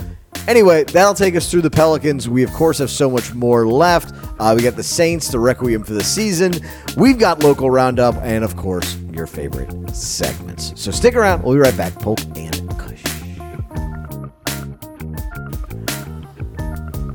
[0.47, 2.27] anyway, that'll take us through the Pelicans.
[2.30, 4.13] We of course have so much more left.
[4.39, 6.54] Uh, we got the Saints, the Requiem for the season.
[6.97, 10.73] We've got local roundup, and of course your favorite segments.
[10.82, 11.43] So stick around.
[11.43, 11.93] We'll be right back.
[11.95, 13.04] Polk and Kush.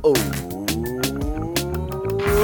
[0.03, 0.13] Oh,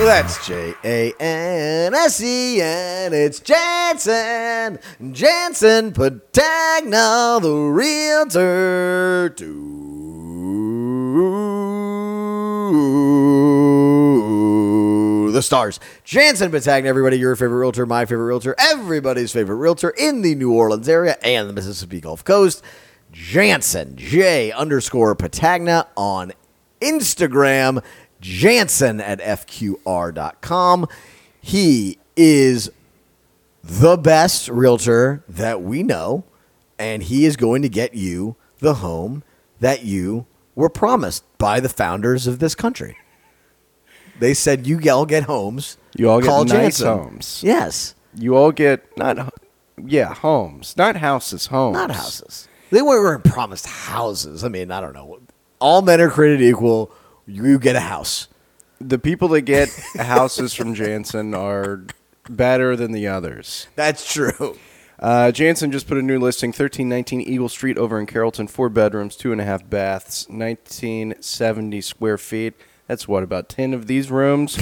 [0.06, 3.14] that's J A N S E N.
[3.14, 4.80] It's Jansen.
[5.14, 9.30] Jansen Patagna, the realtor.
[15.32, 15.80] The stars.
[16.04, 20.52] Jansen Patagna, everybody, your favorite realtor, my favorite realtor, everybody's favorite realtor in the New
[20.52, 22.64] Orleans area and the Mississippi Gulf Coast.
[23.12, 26.34] Jansen, J underscore Patagna on
[26.82, 27.84] Instagram,
[28.20, 30.88] Jansen at FQR.com.
[31.40, 32.72] He is
[33.64, 36.24] the best realtor that we know,
[36.80, 39.22] and he is going to get you the home
[39.60, 42.98] that you were promised by the founders of this country.
[44.20, 45.78] They said you all get homes.
[45.96, 46.88] You all get nice Jansen.
[46.88, 47.42] homes.
[47.44, 49.34] Yes, You all get not,
[49.84, 52.48] yeah, homes, not houses, homes, not houses.
[52.70, 54.44] They weren't promised houses.
[54.44, 55.20] I mean, I don't know.
[55.60, 56.92] All men are created equal.
[57.28, 58.28] You get a house.
[58.80, 61.84] The people that get houses from Jansen are
[62.30, 63.68] better than the others.
[63.76, 64.58] That's true.
[65.00, 68.70] Uh, Jansen just put a new listing: thirteen nineteen Eagle Street over in Carrollton, four
[68.70, 72.54] bedrooms, two and a half baths, nineteen seventy square feet.
[72.88, 74.56] That's what about ten of these rooms.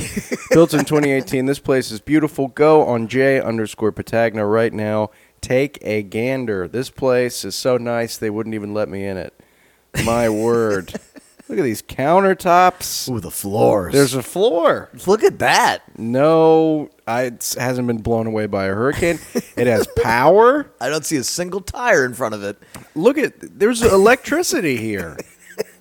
[0.51, 1.47] Built in 2018.
[1.47, 2.47] This place is beautiful.
[2.49, 5.09] Go on J underscore Patagna right now.
[5.41, 6.67] Take a gander.
[6.67, 9.33] This place is so nice they wouldn't even let me in it.
[10.05, 10.93] My word.
[11.51, 13.11] Look at these countertops.
[13.11, 13.91] Ooh, the floors.
[13.91, 14.89] There's a floor.
[15.05, 15.81] look at that.
[15.99, 19.19] No, I, it hasn't been blown away by a hurricane.
[19.57, 20.71] It has power.
[20.79, 22.57] I don't see a single tire in front of it.
[22.95, 25.17] Look at there's electricity here.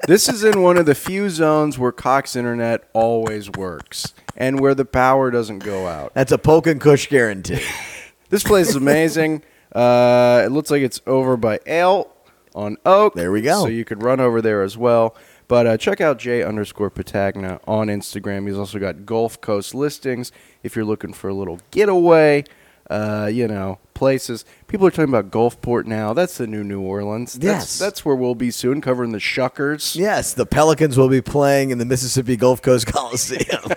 [0.06, 4.74] This is in one of the few zones where Cox Internet always works and where
[4.74, 6.12] the power doesn't go out.
[6.14, 7.64] That's a Polk and Kush guarantee.
[8.28, 9.42] This place is amazing.
[9.72, 12.10] Uh, it looks like it's over by Ale
[12.54, 13.14] on Oak.
[13.14, 13.62] There we go.
[13.62, 15.16] So you could run over there as well.
[15.50, 18.46] But uh, check out J underscore Patagna on Instagram.
[18.46, 20.30] He's also got Gulf Coast listings
[20.62, 22.44] if you're looking for a little getaway.
[22.88, 24.44] Uh, you know, places.
[24.68, 26.12] People are talking about Gulfport now.
[26.12, 27.32] That's the new New Orleans.
[27.32, 27.78] That's, Yes.
[27.80, 29.96] That's where we'll be soon, covering the Shuckers.
[29.96, 33.72] yes, the Pelicans will be playing in the Mississippi Gulf Coast Coliseum.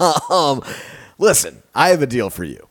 [0.30, 0.64] um,
[1.16, 2.68] listen, I have a deal for you.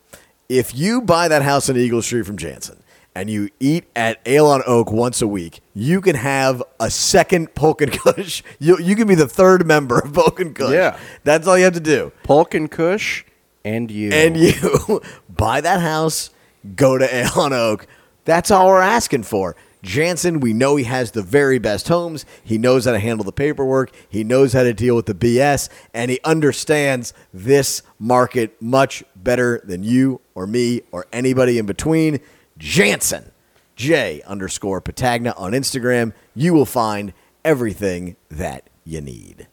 [0.50, 2.84] If you buy that house on Eagle Street from Jansen
[3.16, 7.56] and you eat at Ale on Oak once a week, you can have a second
[7.56, 8.44] Polk and Kush.
[8.60, 10.74] You, you can be the third member of Polk and Kush.
[10.74, 11.00] Yeah.
[11.24, 12.12] That's all you have to do.
[12.24, 13.24] Polk and Kush
[13.64, 14.12] and you.
[14.12, 16.30] and you buy that house,
[16.76, 17.88] go to Ale on Oak.
[18.26, 19.56] That's all we're asking for.
[19.86, 22.26] Jansen, we know he has the very best homes.
[22.44, 23.92] He knows how to handle the paperwork.
[24.10, 29.62] He knows how to deal with the BS, and he understands this market much better
[29.64, 32.20] than you or me or anybody in between.
[32.58, 33.32] Jansen,
[33.76, 36.14] J underscore Patagna on Instagram.
[36.34, 37.14] You will find
[37.44, 39.48] everything that you need.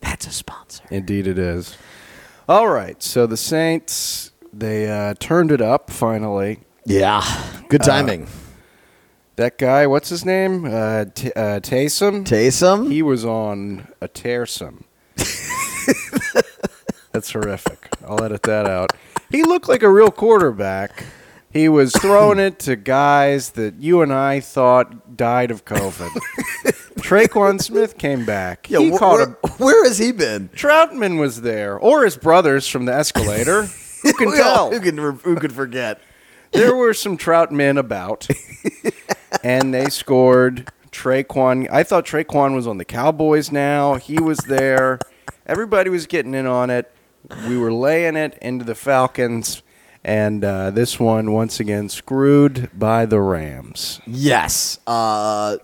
[0.00, 0.84] That's a sponsor.
[0.90, 1.76] Indeed, it is.
[2.48, 6.60] All right, so the Saints they uh, turned it up finally.
[6.86, 7.22] Yeah,
[7.68, 8.28] good timing.
[9.36, 10.64] That guy, what's his name?
[10.64, 12.24] Uh, T- uh, Taysom.
[12.24, 12.88] Taysom.
[12.90, 14.84] He was on a tearsome.
[17.12, 17.88] That's horrific.
[18.06, 18.92] I'll edit that out.
[19.30, 21.04] He looked like a real quarterback.
[21.54, 26.10] He was throwing it to guys that you and I thought died of COVID.
[26.98, 28.68] Tre'Quan Smith came back.
[28.68, 30.48] Yeah, he wh- caught where, a where has he been?
[30.48, 33.62] Trautman was there, or his brothers from the escalator.
[34.02, 34.72] Who can tell?
[34.72, 36.00] Who can who could forget?
[36.50, 38.26] there were some trout men about,
[39.44, 40.68] and they scored.
[40.90, 43.50] Tre'Quan, I thought Tre'Quan was on the Cowboys.
[43.50, 45.00] Now he was there.
[45.44, 46.90] Everybody was getting in on it.
[47.48, 49.62] We were laying it into the Falcons,
[50.04, 54.00] and uh, this one once again screwed by the Rams.
[54.06, 54.78] Yes.
[54.86, 55.56] Uh,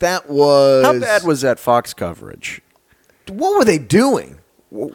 [0.00, 0.84] that was.
[0.84, 2.60] How bad was that Fox coverage?
[3.28, 4.38] What were they doing?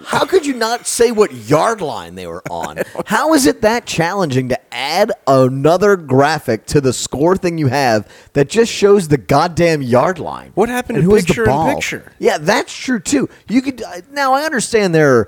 [0.06, 2.80] How could you not say what yard line they were on?
[3.08, 8.08] How is it that challenging to add another graphic to the score thing you have
[8.34, 10.52] that just shows the goddamn yard line?
[10.56, 11.74] What happened And to who has the picture in ball?
[11.74, 12.12] picture?
[12.20, 13.30] Yeah, that's true too.
[13.48, 14.34] You could uh, now.
[14.34, 15.28] I understand there are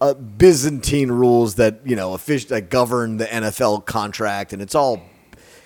[0.00, 5.02] uh, Byzantine rules that you know offic- that govern the NFL contract, and it's all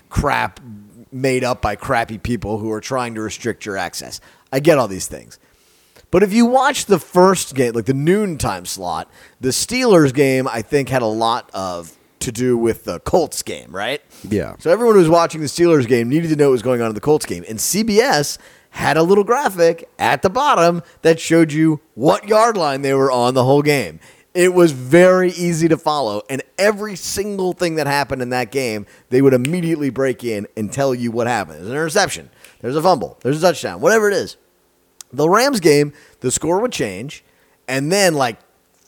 [0.09, 0.59] crap
[1.11, 4.21] made up by crappy people who are trying to restrict your access.
[4.51, 5.39] I get all these things.
[6.09, 10.61] But if you watch the first game, like the noontime slot, the Steelers game, I
[10.61, 14.01] think had a lot of to do with the Colts game, right?
[14.27, 14.55] Yeah.
[14.59, 16.89] So everyone who was watching the Steelers game needed to know what was going on
[16.89, 17.43] in the Colts game.
[17.47, 18.37] And CBS
[18.71, 23.11] had a little graphic at the bottom that showed you what yard line they were
[23.11, 23.99] on the whole game.
[24.33, 28.85] It was very easy to follow, and every single thing that happened in that game,
[29.09, 31.57] they would immediately break in and tell you what happened.
[31.57, 32.29] There's an interception,
[32.61, 34.37] there's a fumble, there's a touchdown, whatever it is.
[35.11, 35.91] The Rams game,
[36.21, 37.25] the score would change,
[37.67, 38.37] and then like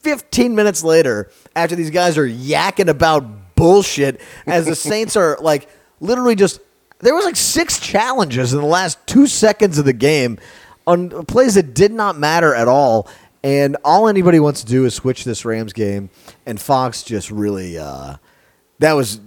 [0.03, 5.69] 15 minutes later, after these guys are yakking about bullshit, as the Saints are like
[5.99, 6.61] literally just
[6.99, 10.39] there was like six challenges in the last two seconds of the game
[10.87, 13.09] on plays that did not matter at all.
[13.43, 16.09] And all anybody wants to do is switch this Rams game,
[16.45, 18.15] and Fox just really uh,
[18.79, 19.19] that was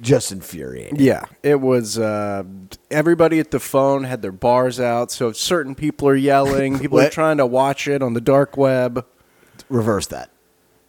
[0.00, 0.96] just infuriating.
[0.98, 1.98] Yeah, it was.
[1.98, 2.44] Uh,
[2.90, 7.10] everybody at the phone had their bars out, so certain people are yelling, people are
[7.10, 9.06] trying to watch it on the dark web.
[9.68, 10.30] Reverse that.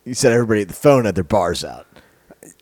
[0.03, 1.85] You said everybody at the phone had their bars out.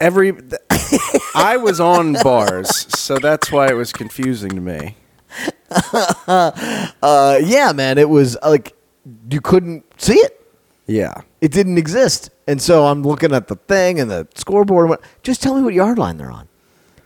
[0.01, 0.53] Every, th-
[1.35, 4.95] I was on bars, so that's why it was confusing to me.
[7.01, 8.75] Uh, yeah, man, it was like
[9.29, 10.35] you couldn't see it.
[10.87, 11.21] Yeah.
[11.41, 12.31] It didn't exist.
[12.47, 14.85] And so I'm looking at the thing and the scoreboard.
[14.85, 16.47] And what, just tell me what yard line they're on.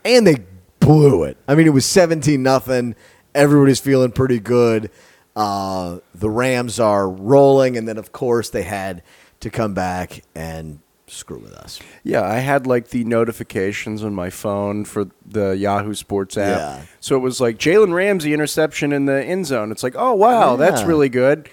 [0.05, 0.37] And they
[0.79, 1.37] blew it.
[1.47, 2.95] I mean, it was 17 nothing.
[3.35, 4.89] Everybody's feeling pretty good.
[5.35, 7.77] Uh, the Rams are rolling.
[7.77, 9.03] And then, of course, they had
[9.41, 11.79] to come back and screw with us.
[12.03, 16.57] Yeah, I had like the notifications on my phone for the Yahoo Sports app.
[16.57, 16.85] Yeah.
[16.99, 19.71] So it was like Jalen Ramsey interception in the end zone.
[19.71, 21.49] It's like, oh wow, that's really good.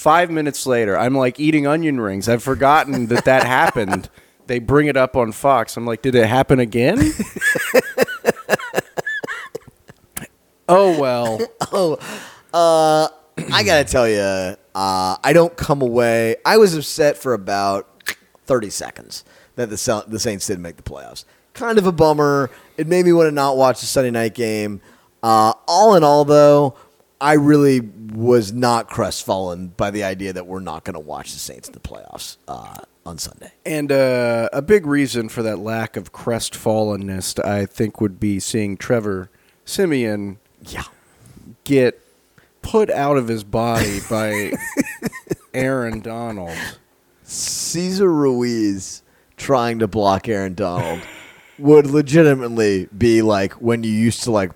[0.00, 2.26] Five minutes later, I'm like eating onion rings.
[2.26, 4.08] I've forgotten that that happened.
[4.46, 5.76] They bring it up on Fox.
[5.76, 6.98] I'm like, did it happen again?
[10.70, 11.38] oh well.
[11.72, 11.98] Oh,
[12.54, 13.08] uh,
[13.52, 16.36] I gotta tell you, uh, I don't come away.
[16.46, 17.86] I was upset for about
[18.46, 19.22] thirty seconds
[19.56, 21.26] that the the Saints didn't make the playoffs.
[21.52, 22.50] Kind of a bummer.
[22.78, 24.80] It made me want to not watch the Sunday night game.
[25.22, 26.74] Uh, all in all, though,
[27.20, 31.38] I really was not crestfallen by the idea that we're not going to watch the
[31.38, 33.52] Saints in the playoffs uh, on Sunday.
[33.66, 38.76] And uh, a big reason for that lack of crestfallenness, I think, would be seeing
[38.76, 39.30] Trevor
[39.64, 40.84] Siemian Yeah,
[41.64, 42.00] get
[42.62, 44.52] put out of his body by
[45.54, 46.56] Aaron Donald.
[47.22, 49.02] Cesar Ruiz
[49.36, 51.00] trying to block Aaron Donald
[51.58, 54.52] would legitimately be like when you used to like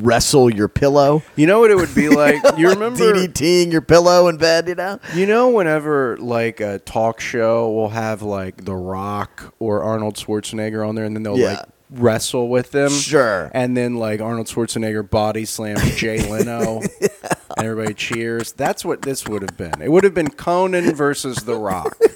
[0.00, 1.22] wrestle your pillow.
[1.36, 2.42] You know what it would be like?
[2.56, 2.98] You remember?
[3.12, 4.98] DDTing your pillow in bed, you know?
[5.14, 10.86] You know, whenever like a talk show will have like The Rock or Arnold Schwarzenegger
[10.86, 11.50] on there, and then they'll Yeah.
[11.52, 12.90] like wrestle with them.
[12.90, 13.50] Sure.
[13.54, 18.52] And then like Arnold Schwarzenegger body slams Jay Leno, and everybody cheers.
[18.52, 19.80] That's what this would have been.
[19.80, 21.96] It would have been Conan versus The Rock.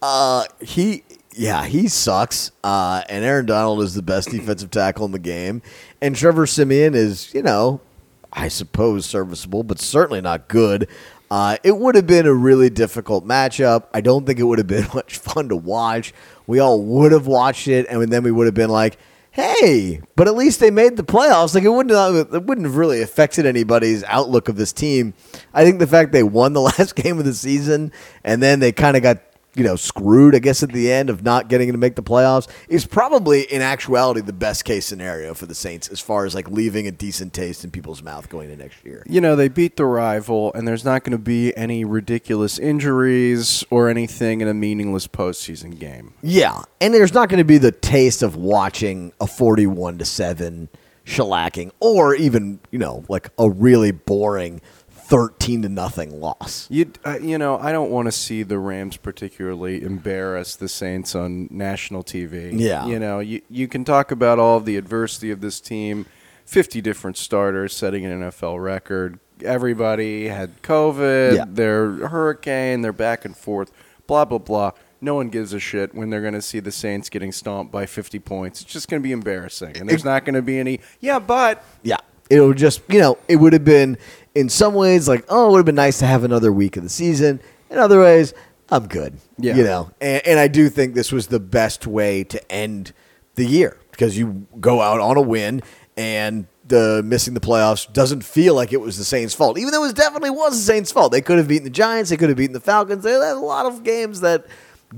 [0.00, 2.50] Uh, he, yeah, he sucks.
[2.62, 5.62] Uh, and Aaron Donald is the best defensive tackle in the game.
[6.00, 7.80] And Trevor Siemian is, you know,
[8.32, 10.88] I suppose serviceable, but certainly not good.
[11.30, 13.84] Uh, it would have been a really difficult matchup.
[13.94, 16.12] I don't think it would have been much fun to watch.
[16.46, 18.98] We all would have watched it, and then we would have been like,
[19.30, 21.54] "Hey!" But at least they made the playoffs.
[21.54, 25.14] Like it wouldn't have, it wouldn't have really affected anybody's outlook of this team.
[25.54, 27.92] I think the fact they won the last game of the season
[28.24, 29.18] and then they kind of got
[29.54, 32.48] you know, screwed, I guess, at the end of not getting to make the playoffs
[32.68, 36.48] is probably, in actuality, the best case scenario for the Saints as far as like
[36.48, 39.02] leaving a decent taste in people's mouth going into next year.
[39.06, 43.64] You know, they beat the rival, and there's not going to be any ridiculous injuries
[43.70, 46.14] or anything in a meaningless postseason game.
[46.22, 50.68] Yeah, and there's not going to be the taste of watching a 41 to 7
[51.04, 54.60] shellacking or even, you know, like a really boring
[55.12, 56.66] 13 to nothing loss.
[56.70, 61.14] You, uh, you know, I don't want to see the Rams particularly embarrass the Saints
[61.14, 62.50] on national TV.
[62.58, 62.86] Yeah.
[62.86, 66.06] You know, you, you can talk about all of the adversity of this team
[66.46, 69.18] 50 different starters setting an NFL record.
[69.44, 71.44] Everybody had COVID, Yeah.
[71.46, 73.70] they're hurricane, they're back and forth,
[74.06, 74.70] blah, blah, blah.
[75.02, 77.84] No one gives a shit when they're going to see the Saints getting stomped by
[77.84, 78.62] 50 points.
[78.62, 79.76] It's just going to be embarrassing.
[79.76, 81.62] And there's not going to be any, yeah, but.
[81.82, 81.98] Yeah.
[82.30, 83.98] It would just, you know, it would have been
[84.34, 86.82] in some ways like, oh, it would have been nice to have another week of
[86.82, 87.40] the season.
[87.70, 88.34] In other ways,
[88.70, 89.18] I'm good.
[89.38, 89.56] Yeah.
[89.56, 92.92] You know, and, and I do think this was the best way to end
[93.34, 95.62] the year because you go out on a win
[95.96, 99.84] and the missing the playoffs doesn't feel like it was the Saints' fault, even though
[99.84, 101.12] it definitely was the Saints' fault.
[101.12, 103.04] They could have beaten the Giants, they could have beaten the Falcons.
[103.04, 104.46] They had a lot of games that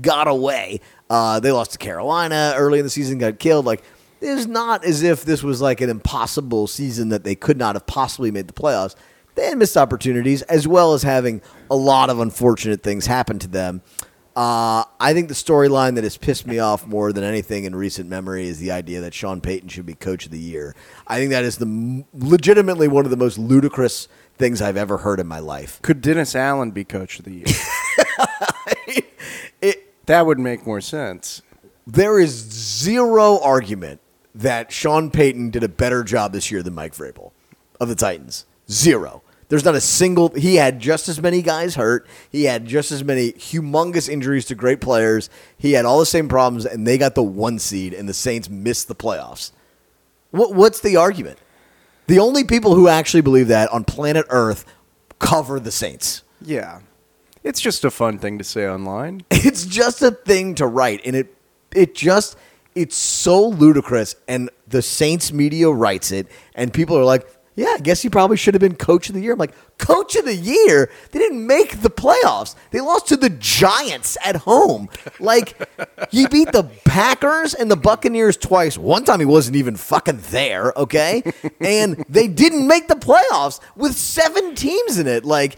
[0.01, 0.79] got away.
[1.09, 3.65] Uh, they lost to Carolina early in the season, got killed.
[3.65, 3.83] Like
[4.21, 7.85] it's not as if this was like an impossible season that they could not have
[7.85, 8.95] possibly made the playoffs.
[9.35, 13.47] They had missed opportunities as well as having a lot of unfortunate things happen to
[13.47, 13.81] them.
[14.35, 18.09] Uh, I think the storyline that has pissed me off more than anything in recent
[18.09, 20.75] memory is the idea that Sean Payton should be coach of the year.
[21.07, 25.21] I think that is the legitimately one of the most ludicrous things I've ever heard
[25.21, 25.81] in my life.
[25.81, 27.45] Could Dennis Allen be coach of the year?
[29.61, 31.41] It, that would make more sense.
[31.87, 34.01] there is zero argument
[34.33, 37.31] that Sean Payton did a better job this year than Mike Vrabel
[37.79, 38.45] of the Titans.
[38.69, 39.23] Zero.
[39.47, 40.29] There's not a single.
[40.29, 42.07] He had just as many guys hurt.
[42.31, 45.29] He had just as many humongous injuries to great players.
[45.57, 48.49] He had all the same problems, and they got the one seed, and the Saints
[48.49, 49.51] missed the playoffs.
[50.31, 51.39] What, what's the argument?
[52.07, 54.65] The only people who actually believe that on planet Earth
[55.19, 56.23] cover the Saints.
[56.41, 56.81] Yeah.
[57.43, 59.23] It's just a fun thing to say online.
[59.31, 61.35] It's just a thing to write, and it
[61.73, 62.35] it just
[62.73, 64.15] it's so ludicrous.
[64.27, 68.35] And the Saints media writes it, and people are like, yeah, I guess he probably
[68.35, 69.33] should have been coach of the year.
[69.33, 70.91] I'm like, coach of the year?
[71.11, 72.55] They didn't make the playoffs.
[72.71, 74.89] They lost to the Giants at home.
[75.19, 75.57] Like,
[76.11, 78.77] he beat the Packers and the Buccaneers twice.
[78.77, 81.23] One time he wasn't even fucking there, okay?
[81.61, 85.23] And they didn't make the playoffs with seven teams in it.
[85.23, 85.57] Like,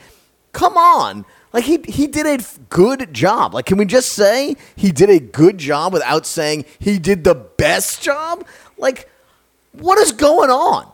[0.52, 1.26] come on.
[1.54, 3.54] Like he he did a good job.
[3.54, 7.36] Like can we just say he did a good job without saying he did the
[7.36, 8.45] best job?
[8.78, 9.10] Like
[9.72, 10.91] what is going on?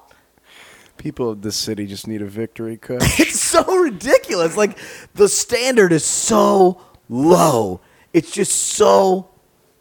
[1.04, 3.04] People of this city just need a victory, coach.
[3.20, 4.56] It's so ridiculous.
[4.56, 4.78] Like
[5.16, 7.82] the standard is so low.
[8.14, 9.30] It's just so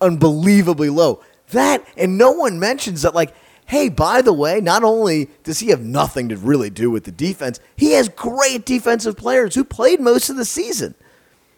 [0.00, 1.22] unbelievably low.
[1.52, 5.68] That and no one mentions that like hey, by the way, not only does he
[5.68, 10.00] have nothing to really do with the defense, he has great defensive players who played
[10.00, 10.92] most of the season.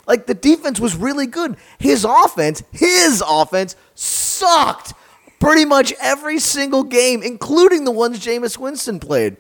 [0.07, 1.57] Like the defense was really good.
[1.79, 4.93] His offense, his offense sucked
[5.41, 9.39] pretty much every single game, including the ones Jameis Winston played.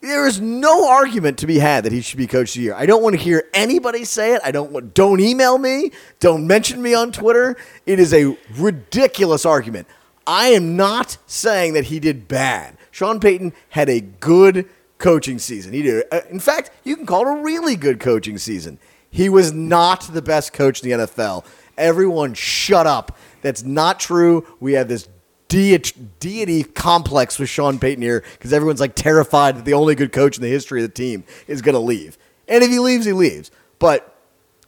[0.00, 2.74] There is no argument to be had that he should be coach of the year.
[2.74, 4.42] I don't want to hear anybody say it.
[4.44, 5.90] I don't want don't email me,
[6.20, 7.56] don't mention me on Twitter.
[7.86, 9.88] It is a ridiculous argument.
[10.26, 12.76] I am not saying that he did bad.
[12.90, 14.68] Sean Payton had a good
[14.98, 15.72] coaching season.
[15.72, 18.78] He did uh, in fact, you can call it a really good coaching season.
[19.08, 21.46] He was not the best coach in the NFL.
[21.78, 23.16] Everyone shut up.
[23.40, 24.46] That's not true.
[24.60, 25.08] We have this
[25.48, 30.12] deity, deity complex with Sean Payton here because everyone's like terrified that the only good
[30.12, 32.18] coach in the history of the team is going to leave.
[32.48, 33.50] And if he leaves, he leaves.
[33.78, 34.14] But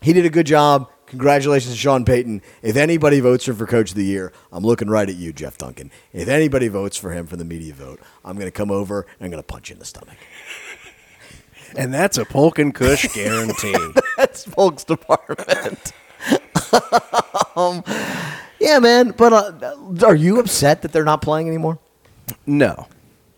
[0.01, 0.91] he did a good job.
[1.07, 2.43] Congratulations to Sean Payton.
[2.61, 5.33] If anybody votes for him for coach of the year, I'm looking right at you,
[5.33, 5.91] Jeff Duncan.
[6.12, 9.24] If anybody votes for him for the media vote, I'm going to come over and
[9.24, 10.18] I'm going to punch you in the stomach.
[11.76, 13.74] and that's a Polk and Kush guarantee.
[14.16, 15.93] That's Polk's Department.
[17.57, 17.85] um,
[18.61, 19.11] yeah, man.
[19.16, 21.78] But uh, are you upset that they're not playing anymore?
[22.46, 22.86] no,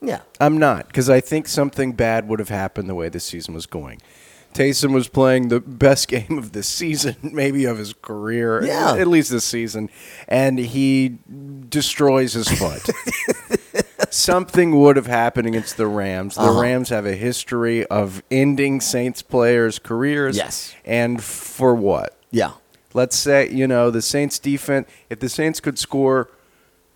[0.03, 0.21] Yeah.
[0.41, 3.67] I'm not, because I think something bad would have happened the way this season was
[3.67, 4.01] going.
[4.53, 8.97] Taysom was playing the best game of the season, maybe of his career, Yeah.
[8.97, 9.91] at least this season,
[10.27, 11.19] and he
[11.69, 12.83] destroys his foot.
[14.11, 16.35] Something would have happened against the Rams.
[16.35, 16.61] The Uh-huh.
[16.61, 20.37] Rams have a history of ending Saints players' careers.
[20.37, 20.75] Yes.
[20.85, 22.19] And for what?
[22.33, 22.53] Yeah.
[22.93, 26.31] Let's say, you know, the Saints defense, if the Saints could score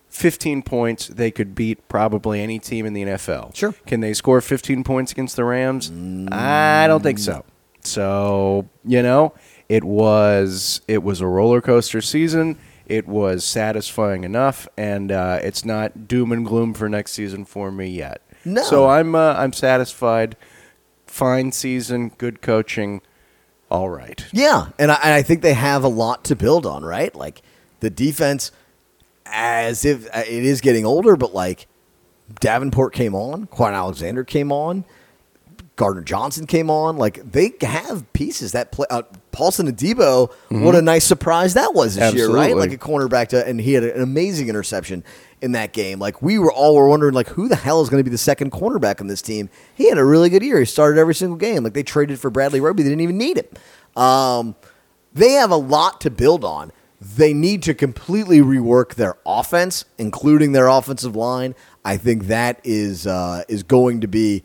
[0.09, 3.55] 15 points, they could beat probably any team in the NFL.
[3.55, 3.73] Sure.
[3.85, 5.91] Can they score 15 points against the Rams?
[6.31, 7.45] I don't think so.
[7.81, 9.33] So, you know,
[9.69, 12.57] it was it was a roller coaster season.
[12.85, 17.71] It was satisfying enough, and uh, it's not doom and gloom for next season for
[17.71, 18.21] me yet.
[18.43, 18.61] No.
[18.63, 20.35] So I'm uh, I'm satisfied.
[21.07, 23.01] Fine season, good coaching,
[23.75, 24.25] all right.
[24.31, 27.13] Yeah, and I, and I think they have a lot to build on, right?
[27.13, 27.41] Like
[27.81, 28.51] the defense,
[29.25, 31.67] as if uh, it is getting older, but like
[32.39, 34.85] Davenport came on, Kwon Alexander came on,
[35.75, 36.97] Gardner Johnson came on.
[36.97, 38.87] Like they have pieces that play.
[38.89, 42.55] Uh, Paulson Adebo, what a nice surprise that was this year, right?
[42.55, 45.03] Like a cornerback to, and he had an amazing interception
[45.41, 45.99] in that game.
[45.99, 48.17] Like we were all were wondering, like who the hell is going to be the
[48.17, 49.49] second cornerback on this team?
[49.75, 50.59] He had a really good year.
[50.59, 51.63] He started every single game.
[51.63, 54.01] Like they traded for Bradley Roby, they didn't even need him.
[54.01, 54.55] Um,
[55.13, 56.71] they have a lot to build on.
[56.99, 61.53] They need to completely rework their offense, including their offensive line.
[61.83, 64.43] I think that is uh, is going to be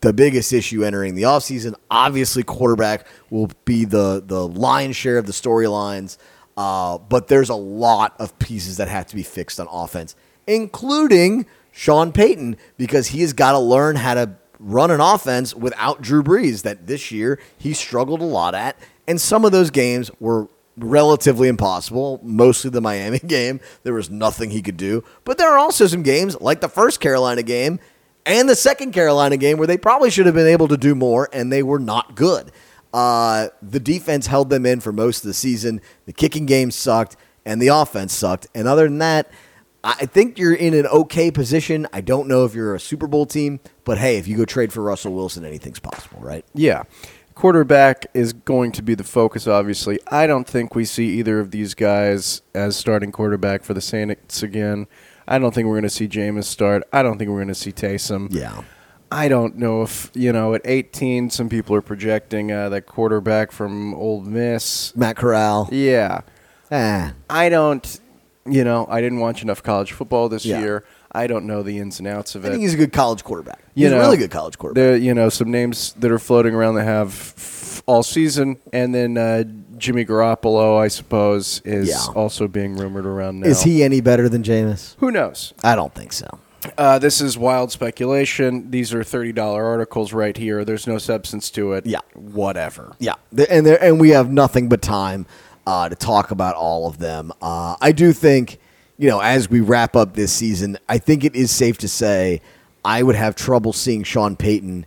[0.00, 1.74] the biggest issue entering the offseason.
[1.90, 6.18] Obviously, quarterback will be the the lion's share of the storylines,
[6.56, 10.14] uh, but there's a lot of pieces that have to be fixed on offense,
[10.48, 16.02] including Sean Payton, because he has got to learn how to run an offense without
[16.02, 18.76] Drew Brees that this year he struggled a lot at,
[19.06, 22.20] and some of those games were relatively impossible.
[22.22, 25.04] Mostly the Miami game, there was nothing he could do.
[25.24, 27.78] But there are also some games like the first Carolina game
[28.26, 31.28] and the second Carolina game where they probably should have been able to do more
[31.32, 32.50] and they were not good.
[32.92, 35.80] Uh, the defense held them in for most of the season.
[36.06, 38.46] The kicking game sucked and the offense sucked.
[38.54, 39.30] And other than that,
[39.84, 41.86] I think you're in an okay position.
[41.92, 44.72] I don't know if you're a Super Bowl team, but hey, if you go trade
[44.72, 46.44] for Russell Wilson, anything's possible, right?
[46.52, 46.82] Yeah.
[47.34, 50.00] Quarterback is going to be the focus, obviously.
[50.08, 54.42] I don't think we see either of these guys as starting quarterback for the Saints
[54.42, 54.88] again.
[55.28, 56.82] I don't think we're going to see Jameis start.
[56.92, 58.28] I don't think we're going to see Taysom.
[58.30, 58.62] Yeah.
[59.12, 63.52] I don't know if, you know, at 18, some people are projecting uh, that quarterback
[63.52, 64.94] from Ole Miss.
[64.96, 65.68] Matt Corral.
[65.70, 66.22] Yeah.
[66.70, 68.00] Ah, I don't,
[68.52, 70.60] you know, I didn't watch enough college football this Yeah.
[70.60, 70.84] year.
[71.12, 72.48] I don't know the ins and outs of it.
[72.48, 73.60] I think he's a good college quarterback.
[73.74, 74.82] You He's know, a really good college quarterback.
[74.82, 78.94] There, you know, some names that are floating around that have f- all season, and
[78.94, 79.44] then uh,
[79.78, 82.12] Jimmy Garoppolo, I suppose, is Yeah.
[82.14, 83.46] also being rumored around now.
[83.48, 84.96] Is he any better than Jameis?
[84.98, 85.54] Who knows?
[85.64, 86.26] I don't think so.
[86.76, 88.70] Uh, this is wild speculation.
[88.70, 90.64] These are thirty dollar articles right here.
[90.64, 91.86] There's no substance to it.
[91.86, 92.00] Yeah.
[92.14, 92.92] whatever.
[92.98, 93.14] Yeah,
[93.48, 95.24] and there, and we have nothing but time
[95.68, 97.30] uh, to talk about all of them.
[97.42, 98.58] Uh, I do think,
[98.96, 102.40] you know, as we wrap up this season, I think it is safe to say
[102.82, 104.86] I would have trouble seeing Sean Payton.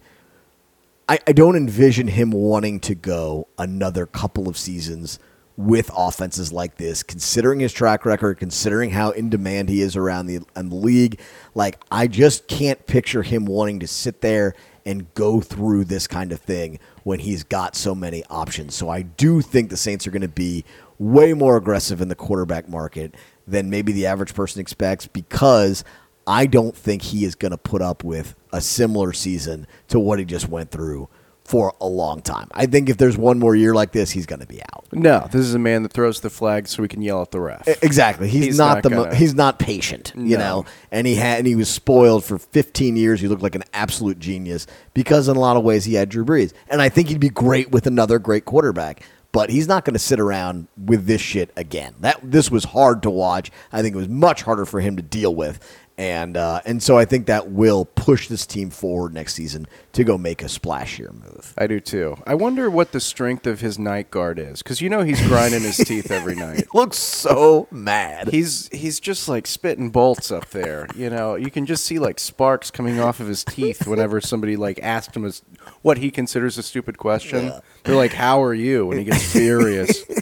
[1.08, 5.20] I, I don't envision him wanting to go another couple of seasons
[5.56, 10.26] with offenses like this, considering his track record, considering how in demand he is around
[10.26, 11.20] the, and the league.
[11.54, 14.56] Like, I just can't picture him wanting to sit there
[14.86, 18.76] and go through this kind of thing when he's got so many options.
[18.76, 20.66] So I do think the Saints are going to be
[21.00, 23.16] way more aggressive in the quarterback market
[23.48, 25.84] than maybe the average person expects because
[26.28, 30.20] I don't think he is going to put up with a similar season to what
[30.20, 31.10] he just went through
[31.44, 32.48] for a long time.
[32.54, 34.86] I think if there's one more year like this, he's going to be out.
[34.94, 37.40] No, this is a man that throws the flag so we can yell at the
[37.42, 37.68] ref.
[37.84, 38.28] Exactly.
[38.30, 40.66] He's, He's not, not the mo- gonna- he's not patient, you know.
[40.92, 43.20] And he had and he was spoiled for 15 years.
[43.22, 46.24] He looked like an absolute genius because in a lot of ways he had Drew
[46.26, 46.54] Brees.
[46.70, 49.04] And I think he'd be great with another great quarterback.
[49.34, 51.96] But he's not going to sit around with this shit again.
[52.02, 53.50] That this was hard to watch.
[53.72, 55.58] I think it was much harder for him to deal with.
[56.02, 60.04] And uh, and so I think that will push this team forward next season to
[60.04, 61.54] go make a splashier move.
[61.60, 62.18] I do too.
[62.26, 65.62] I wonder what the strength of his night guard is, because you know he's grinding
[65.62, 66.66] his teeth every night.
[66.74, 68.30] Looks so mad.
[68.30, 70.88] He's he's just like spitting bolts up there.
[70.96, 74.56] You know, you can just see like sparks coming off of his teeth whenever somebody
[74.56, 75.44] like asked him as
[75.84, 77.54] what he considers a stupid question.
[77.84, 80.04] They're like, "How are you?" and he gets furious.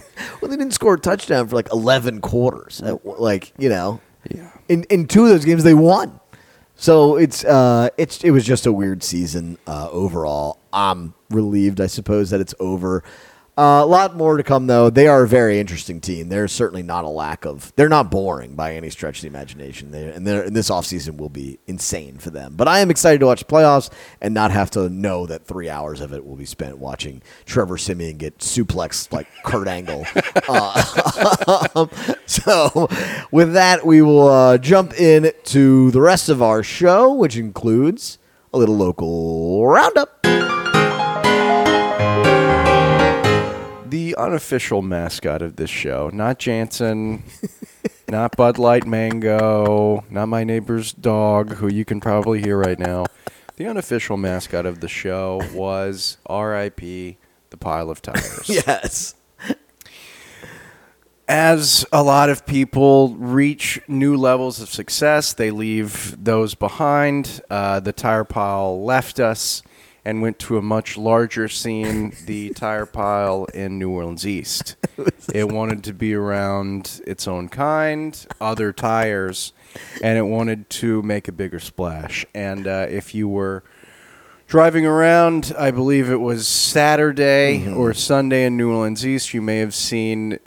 [0.41, 2.81] Well, they didn't score a touchdown for like 11 quarters.
[3.03, 3.99] Like, you know,
[4.29, 4.51] Yeah.
[4.69, 6.19] In, in two of those games, they won.
[6.75, 10.59] So it's uh, it's it was just a weird season uh, overall.
[10.71, 13.03] I'm relieved, I suppose, that it's over.
[13.59, 14.89] Uh, a lot more to come, though.
[14.89, 16.29] They are a very interesting team.
[16.29, 17.73] There's certainly not a lack of.
[17.75, 19.91] They're not boring by any stretch of the imagination.
[19.91, 22.53] They're, and, they're, and this offseason will be insane for them.
[22.55, 23.89] But I am excited to watch the playoffs
[24.21, 27.77] and not have to know that three hours of it will be spent watching Trevor
[27.77, 30.05] Siemian get suplexed like Kurt Angle.
[30.47, 31.85] Uh,
[32.25, 32.87] so,
[33.31, 38.17] with that, we will uh, jump in to the rest of our show, which includes
[38.53, 40.58] a little local roundup.
[43.89, 47.23] The unofficial mascot of this show, not Jansen,
[48.07, 53.07] not Bud Light Mango, not my neighbor's dog, who you can probably hear right now.
[53.55, 57.17] The unofficial mascot of the show was R.I.P.
[57.49, 58.47] the pile of tires.
[58.47, 59.15] Yes.
[61.27, 67.41] As a lot of people reach new levels of success, they leave those behind.
[67.49, 69.63] Uh, the tire pile left us
[70.05, 74.75] and went to a much larger scene, the tire pile in New Orleans East.
[75.33, 79.53] It wanted to be around its own kind, other tires,
[80.01, 82.25] and it wanted to make a bigger splash.
[82.33, 83.63] And uh, if you were
[84.47, 89.59] driving around, I believe it was Saturday or Sunday in New Orleans East, you may
[89.59, 90.39] have seen.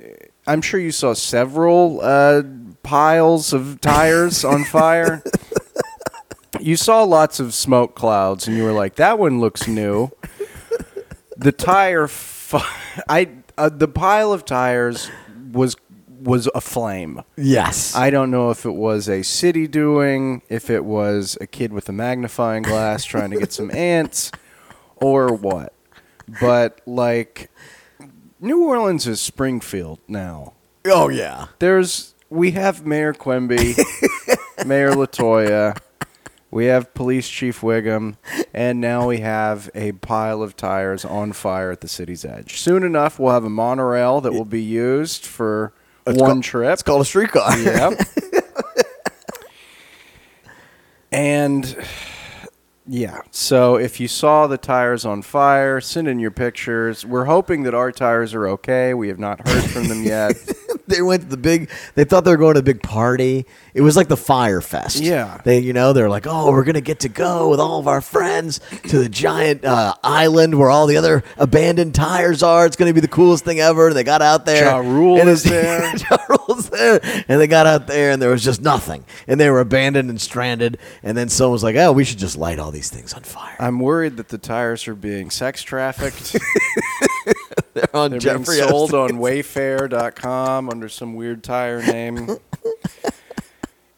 [0.48, 2.42] I'm sure you saw several uh,
[2.82, 5.22] piles of tires on fire.
[6.62, 10.10] You saw lots of smoke clouds, and you were like, "That one looks new."
[11.36, 12.66] The tire, fi-
[13.08, 15.10] I uh, the pile of tires
[15.52, 15.76] was
[16.20, 17.22] was aflame.
[17.36, 17.96] Yes.
[17.96, 21.88] I don't know if it was a city doing, if it was a kid with
[21.88, 24.30] a magnifying glass trying to get some ants,
[24.96, 25.72] or what.
[26.40, 27.50] But like,
[28.40, 30.52] New Orleans is Springfield now.
[30.86, 31.46] oh, yeah.
[31.58, 33.74] There's we have Mayor Quimby,
[34.66, 35.76] Mayor Latoya,
[36.52, 38.16] we have Police Chief Wiggum,
[38.54, 42.60] and now we have a pile of tires on fire at the city's edge.
[42.60, 45.72] Soon enough, we'll have a monorail that will be used for
[46.06, 46.72] It's one called- trip.
[46.74, 47.58] It's called a streetcar.
[47.58, 48.00] Yep.
[51.10, 51.74] and
[52.86, 57.06] yeah, so if you saw the tires on fire, send in your pictures.
[57.06, 58.92] We're hoping that our tires are okay.
[58.92, 60.34] We have not heard from them yet.
[60.86, 61.70] they went to the big.
[61.94, 63.46] They thought they were going to a big party.
[63.74, 65.00] It was like the Fyre Fest.
[65.00, 65.40] Yeah.
[65.44, 68.00] They, you know, they're like, oh, we're gonna get to go with all of our
[68.00, 72.66] friends to the giant uh, island where all the other abandoned tires are.
[72.66, 73.88] It's gonna be the coolest thing ever.
[73.88, 74.64] And they got out there.
[74.64, 75.94] Ja Rule and is there.
[76.10, 79.50] ja Rule's there, and they got out there, and there was just nothing, and they
[79.50, 80.78] were abandoned and stranded.
[81.02, 83.56] And then someone was like, oh, we should just light all these things on fire.
[83.58, 86.36] I'm worried that the tires are being sex trafficked.
[87.74, 89.16] They're on They're Jeffrey being sold Epstein.
[89.16, 92.36] on Wayfair.com under some weird tire name.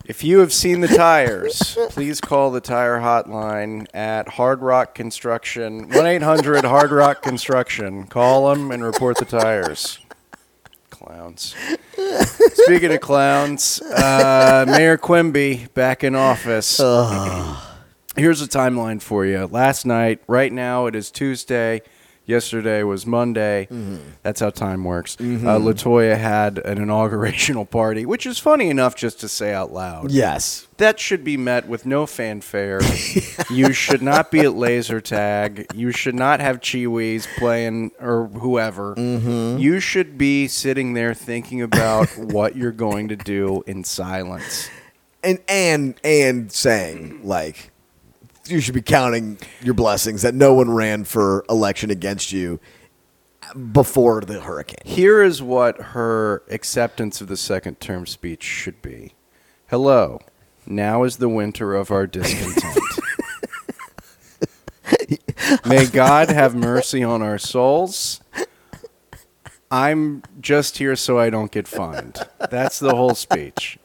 [0.07, 5.89] If you have seen the tires, please call the tire hotline at Hard Rock Construction,
[5.89, 8.07] 1 800 Hard Rock Construction.
[8.07, 9.99] Call them and report the tires.
[10.91, 11.55] Clowns.
[12.53, 16.77] Speaking of clowns, uh, Mayor Quimby back in office.
[18.15, 19.47] Here's a timeline for you.
[19.47, 21.81] Last night, right now, it is Tuesday.
[22.27, 23.69] Yesterday was Monday.
[23.71, 23.99] Mm-hmm.
[24.23, 25.17] That's how time works.
[25.21, 25.47] Uh, mm-hmm.
[25.47, 30.11] Latoya had an inaugurational party, which is funny enough just to say out loud.
[30.11, 30.67] Yes.
[30.79, 32.81] That should be met with no fanfare.
[33.51, 35.67] you should not be at laser tag.
[35.75, 38.95] You should not have Chiwis playing or whoever.
[38.95, 39.59] Mm-hmm.
[39.59, 44.71] You should be sitting there thinking about what you're going to do in silence.
[45.23, 47.71] And and and saying like
[48.47, 52.61] you should be counting your blessings that no one ran for election against you
[53.73, 54.79] before the hurricane.
[54.85, 59.15] Here is what her acceptance of the second term speech should be.
[59.69, 60.21] Hello.
[60.67, 62.79] Now is the winter of our discontent.
[65.67, 68.21] May God have mercy on our souls.
[69.71, 72.21] I'm just here so I don't get fined.
[72.51, 73.79] That's the whole speech.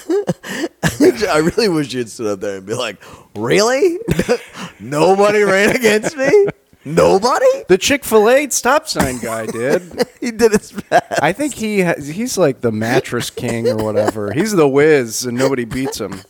[1.28, 3.02] I really wish you'd stood up there and be like,
[3.34, 3.98] "Really?
[4.80, 6.46] Nobody ran against me?
[6.84, 7.46] Nobody?
[7.68, 10.06] The Chick Fil A stop sign guy did.
[10.20, 14.32] He did his best." I think he ha- he's like the mattress king or whatever.
[14.32, 16.22] He's the whiz, and nobody beats him.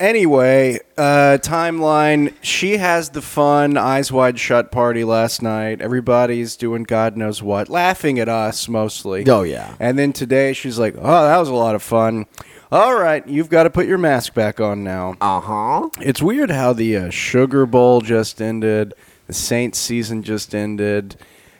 [0.00, 2.32] Anyway, uh, timeline.
[2.40, 5.80] She has the fun eyes wide shut party last night.
[5.80, 9.28] Everybody's doing God knows what, laughing at us mostly.
[9.28, 9.74] Oh, yeah.
[9.80, 12.26] And then today she's like, "Oh, that was a lot of fun."
[12.70, 15.14] All right, you've got to put your mask back on now.
[15.20, 15.88] Uh huh.
[16.00, 18.94] It's weird how the uh, Sugar Bowl just ended,
[19.26, 21.16] the Saints season just ended,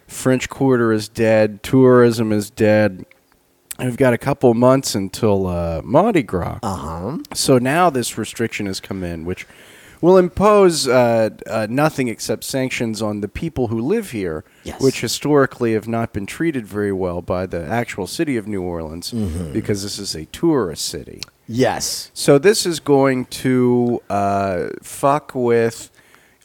[0.07, 3.05] French Quarter is dead, tourism is dead.
[3.79, 6.59] We've got a couple months until uh, Mardi Gras.
[6.63, 7.19] Uh huh.
[7.35, 9.47] So now this restriction has come in, which
[10.01, 14.81] will impose uh, uh, nothing except sanctions on the people who live here, Yes.
[14.81, 19.13] which historically have not been treated very well by the actual city of New Orleans
[19.53, 21.21] because this is a tourist city.
[21.49, 22.11] Yes.
[22.15, 25.91] So this is going to uh, fuck with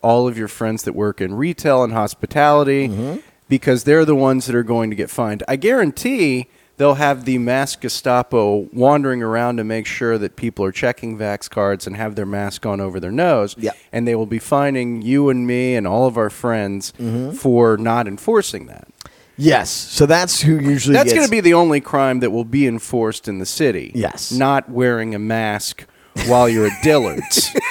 [0.01, 3.19] all of your friends that work in retail and hospitality
[3.49, 5.43] because they're the ones that are going to get fined.
[5.47, 6.47] I guarantee
[6.77, 11.49] they'll have the mask Gestapo wandering around to make sure that people are checking vax
[11.49, 13.55] cards and have their mask on over their nose.
[13.57, 13.71] Yeah.
[13.91, 16.93] And they will be fining you and me and all of our friends
[17.37, 18.87] for not enforcing that.
[19.35, 19.69] Yes.
[19.69, 20.93] So that's who usually.
[20.93, 23.91] That's going to be the only crime that will be enforced in the city.
[23.95, 24.31] Yes.
[24.31, 25.85] Not wearing a mask
[26.27, 27.49] while you're at Dillard's.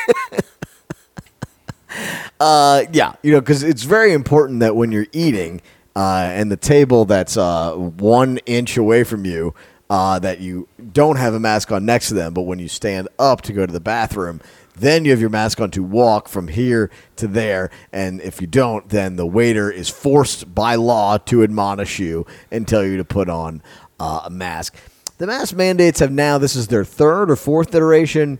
[2.40, 5.60] Uh, yeah, you know, because it's very important that when you're eating
[5.94, 9.54] uh, and the table that's uh, one inch away from you,
[9.90, 12.32] uh, that you don't have a mask on next to them.
[12.32, 14.40] But when you stand up to go to the bathroom,
[14.74, 17.70] then you have your mask on to walk from here to there.
[17.92, 22.66] And if you don't, then the waiter is forced by law to admonish you and
[22.66, 23.62] tell you to put on
[24.00, 24.74] uh, a mask.
[25.18, 28.38] The mask mandates have now, this is their third or fourth iteration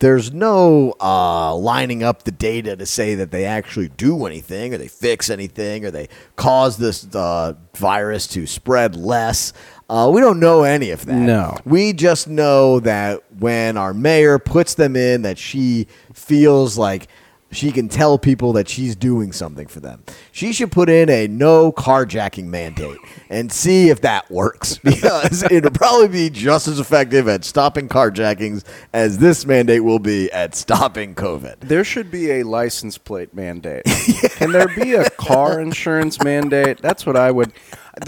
[0.00, 4.78] there's no uh, lining up the data to say that they actually do anything or
[4.78, 9.52] they fix anything or they cause this uh, virus to spread less.
[9.88, 11.14] Uh, we don't know any of that.
[11.14, 11.56] No.
[11.64, 17.08] We just know that when our mayor puts them in, that she feels like
[17.54, 20.02] she can tell people that she's doing something for them.
[20.32, 22.98] She should put in a no carjacking mandate
[23.30, 28.64] and see if that works because it'll probably be just as effective at stopping carjackings
[28.92, 31.60] as this mandate will be at stopping COVID.
[31.60, 33.84] there should be a license plate mandate.
[34.36, 36.78] Can there be a car insurance mandate?
[36.80, 37.52] That's what I would.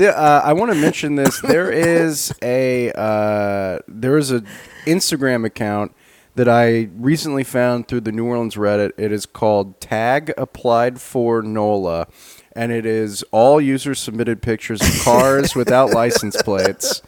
[0.01, 1.41] Uh, I want to mention this.
[1.41, 4.43] There is a uh, there is a
[4.85, 5.95] Instagram account
[6.37, 8.93] that I recently found through the New Orleans Reddit.
[8.99, 12.07] It is called Tag Applied for NOLA,
[12.55, 17.03] and it is all user submitted pictures of cars without license plates.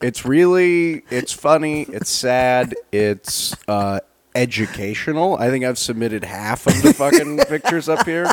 [0.00, 4.00] It's really it's funny, it's sad, it's uh,
[4.34, 5.36] educational.
[5.36, 8.30] I think I've submitted half of the fucking pictures up here.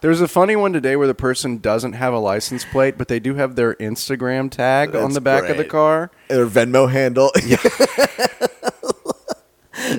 [0.00, 3.18] There's a funny one today where the person doesn't have a license plate, but they
[3.18, 5.70] do have their Instagram tag on That's the back of the great.
[5.70, 6.10] car.
[6.30, 7.32] Or Venmo handle.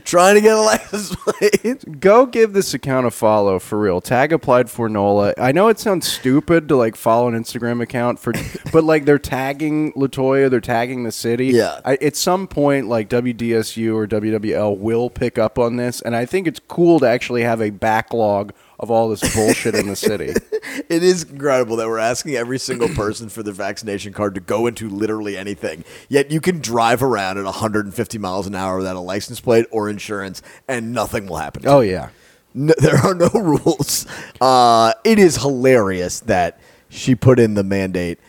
[0.02, 2.00] Trying to get a license plate.
[2.00, 4.02] Go give this account a follow for real.
[4.02, 5.34] Tag applied for NOLA.
[5.38, 8.34] I know it sounds stupid to like follow an Instagram account for,
[8.72, 11.48] but like they're tagging Latoya, they're tagging the city.
[11.48, 11.80] Yeah.
[11.86, 16.26] I, at some point, like WDSU or WWL will pick up on this, and I
[16.26, 20.34] think it's cool to actually have a backlog of all this bullshit in the city.
[20.90, 24.66] It is incredible that we're asking every single person for their vaccination card to go
[24.66, 25.84] into literally anything.
[26.10, 29.88] Yet you can drive around at 150 miles an hour without a license plate or
[29.88, 31.62] insurance, and nothing will happen.
[31.64, 32.10] to Oh yeah.
[32.56, 34.08] No, there are no rules.
[34.42, 36.60] Uh, it is hilarious that
[36.90, 38.20] she put in the mandate.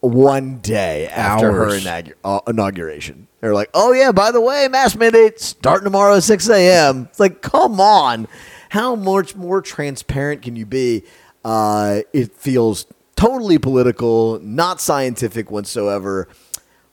[0.00, 1.84] one day after her Hours.
[1.84, 3.28] inaugu- uh, inauguration.
[3.40, 7.20] They're like, "Oh yeah, by the way, mask mandate starting tomorrow at 6 a.m." It's
[7.20, 8.26] like, come on,
[8.72, 11.04] how much more transparent can you be?
[11.44, 16.26] Uh, it feels totally political, not scientific whatsoever.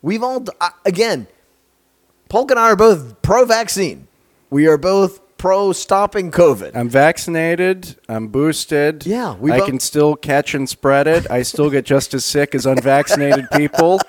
[0.01, 1.27] We've all, uh, again,
[2.27, 4.09] Polk and I are both pro-vaccine.
[4.49, 6.71] We are both pro stopping COVID.
[6.75, 7.95] I'm vaccinated.
[8.09, 9.05] I'm boosted.
[9.05, 11.31] Yeah, we I both- can still catch and spread it.
[11.31, 14.01] I still get just as sick as unvaccinated people.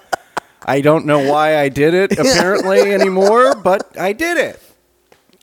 [0.67, 4.61] I don't know why I did it apparently anymore, but I did it.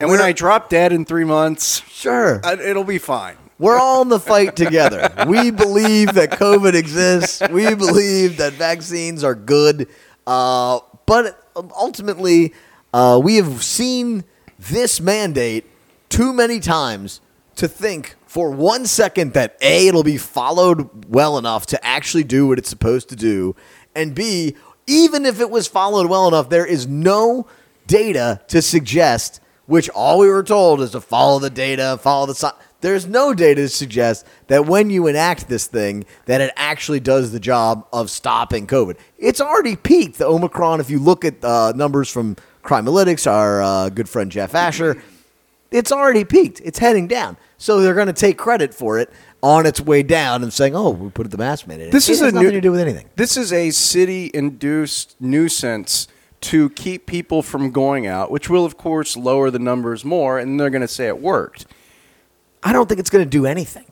[0.00, 2.40] And when I drop dead in three months, Sure.
[2.44, 3.36] I- it'll be fine.
[3.58, 5.10] We're all in the fight together.
[5.26, 7.42] We believe that COVID exists.
[7.50, 9.88] We believe that vaccines are good.
[10.26, 11.42] Uh, but
[11.76, 12.54] ultimately,
[12.94, 14.22] uh, we have seen
[14.60, 15.64] this mandate
[16.08, 17.20] too many times
[17.56, 22.46] to think for one second that A, it'll be followed well enough to actually do
[22.46, 23.56] what it's supposed to do,
[23.96, 24.54] and B,
[24.86, 27.46] even if it was followed well enough, there is no
[27.88, 32.34] data to suggest, which all we were told is to follow the data, follow the
[32.34, 32.56] science.
[32.80, 37.32] There's no data to suggest that when you enact this thing, that it actually does
[37.32, 38.96] the job of stopping COVID.
[39.18, 40.18] It's already peaked.
[40.18, 44.54] The Omicron, if you look at uh, numbers from Crimealytics, our uh, good friend Jeff
[44.54, 45.02] Asher,
[45.70, 46.60] it's already peaked.
[46.64, 47.36] It's heading down.
[47.58, 49.12] So they're going to take credit for it
[49.42, 52.12] on its way down and saying, "Oh, we put the mask mandate." in." This it
[52.12, 53.06] is has a nothing new- to do with anything.
[53.16, 56.06] This is a city induced nuisance
[56.40, 60.58] to keep people from going out, which will, of course, lower the numbers more, and
[60.58, 61.66] they're going to say it worked.
[62.62, 63.84] I don't think it's going to do anything.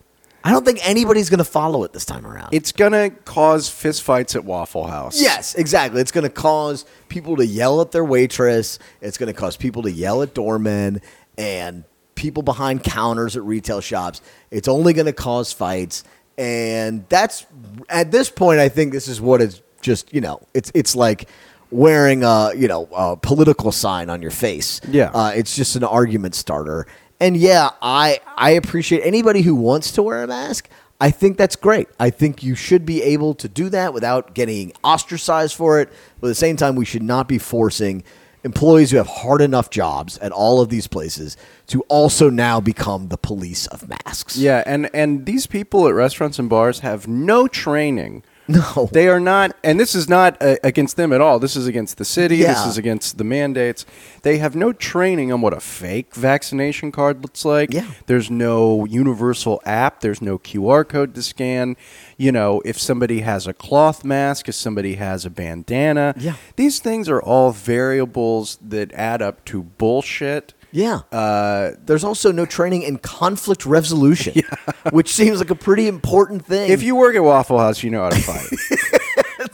[0.46, 2.54] I don't think anybody's going to follow it this time around.
[2.54, 5.20] It's going to cause fistfights at Waffle House.
[5.20, 6.00] Yes, exactly.
[6.00, 8.78] It's going to cause people to yell at their waitress.
[9.00, 11.02] It's going to cause people to yell at doormen
[11.36, 11.82] and
[12.14, 14.20] people behind counters at retail shops.
[14.52, 16.04] It's only going to cause fights,
[16.38, 17.44] and that's
[17.88, 18.60] at this point.
[18.60, 21.28] I think this is what is just you know it's it's like
[21.76, 24.80] wearing a you know a political sign on your face.
[24.88, 25.10] Yeah.
[25.12, 26.86] uh, it's just an argument starter.
[27.20, 30.68] And yeah, I I appreciate anybody who wants to wear a mask.
[30.98, 31.88] I think that's great.
[32.00, 35.90] I think you should be able to do that without getting ostracized for it.
[36.20, 38.02] But at the same time, we should not be forcing
[38.44, 43.08] employees who have hard enough jobs at all of these places to also now become
[43.08, 44.38] the police of masks.
[44.38, 48.22] Yeah, and and these people at restaurants and bars have no training.
[48.56, 48.88] No.
[48.92, 51.40] They are not, and this is not uh, against them at all.
[51.40, 52.42] This is against the city.
[52.42, 53.84] This is against the mandates.
[54.22, 57.72] They have no training on what a fake vaccination card looks like.
[57.72, 57.90] Yeah.
[58.06, 60.00] There's no universal app.
[60.00, 61.76] There's no QR code to scan.
[62.16, 66.14] You know, if somebody has a cloth mask, if somebody has a bandana.
[66.16, 66.36] Yeah.
[66.54, 70.54] These things are all variables that add up to bullshit.
[70.72, 71.00] Yeah.
[71.12, 74.42] Uh, There's also no training in conflict resolution,
[74.90, 76.70] which seems like a pretty important thing.
[76.70, 78.48] If you work at Waffle House, you know how to fight.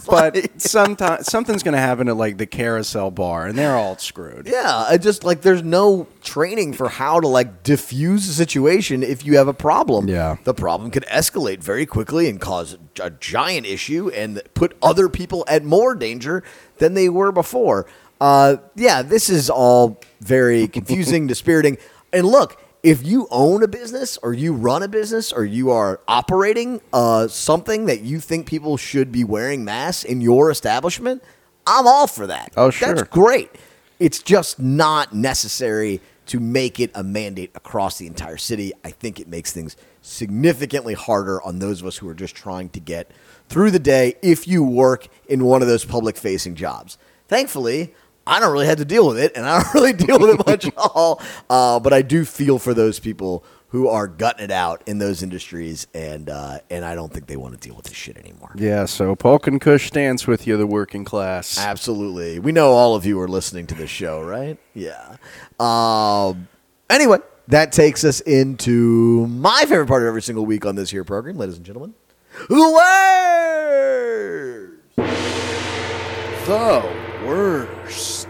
[0.07, 3.97] but like- sometimes something's going to happen at like the carousel bar, and they're all
[3.99, 4.47] screwed.
[4.47, 9.25] Yeah, I just like there's no training for how to like diffuse a situation if
[9.25, 10.09] you have a problem.
[10.09, 10.37] Yeah.
[10.45, 15.45] The problem could escalate very quickly and cause a giant issue and put other people
[15.49, 16.43] at more danger
[16.79, 17.87] than they were before.
[18.23, 21.77] Uh, yeah, this is all very confusing, dispiriting.
[22.13, 25.99] And look, if you own a business or you run a business or you are
[26.07, 31.21] operating uh, something that you think people should be wearing masks in your establishment,
[31.67, 32.53] I'm all for that.
[32.57, 32.95] Oh, sure.
[32.95, 33.51] That's great.
[33.99, 38.73] It's just not necessary to make it a mandate across the entire city.
[38.85, 42.69] I think it makes things significantly harder on those of us who are just trying
[42.69, 43.11] to get
[43.49, 46.99] through the day if you work in one of those public facing jobs.
[47.27, 47.95] Thankfully,
[48.27, 50.47] I don't really have to deal with it, and I don't really deal with it
[50.47, 51.21] much at all.
[51.51, 55.23] Uh, but I do feel for those people who are gutting it out in those
[55.23, 58.53] industries, and uh, and I don't think they want to deal with this shit anymore.
[58.55, 61.59] Yeah, so Polk and Kush stands with you, the working class.
[61.59, 62.39] Absolutely.
[62.39, 64.59] We know all of you are listening to this show, right?
[64.75, 65.17] Yeah.
[65.59, 66.49] Um,
[66.91, 67.19] anyway,
[67.49, 71.39] that takes us into my favorite part of every single week on this here program,
[71.39, 71.95] ladies and gentlemen.
[72.49, 72.83] The.
[76.47, 76.83] The
[77.25, 78.29] worst.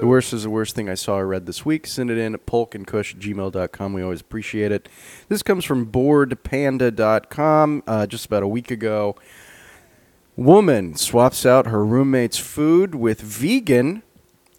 [0.00, 1.86] The worst is the worst thing I saw or read this week.
[1.86, 3.92] Send it in at polkandkush at gmail.com.
[3.92, 4.88] We always appreciate it.
[5.28, 9.14] This comes from boredpanda.com uh, just about a week ago.
[10.36, 14.02] Woman swaps out her roommate's food with vegan,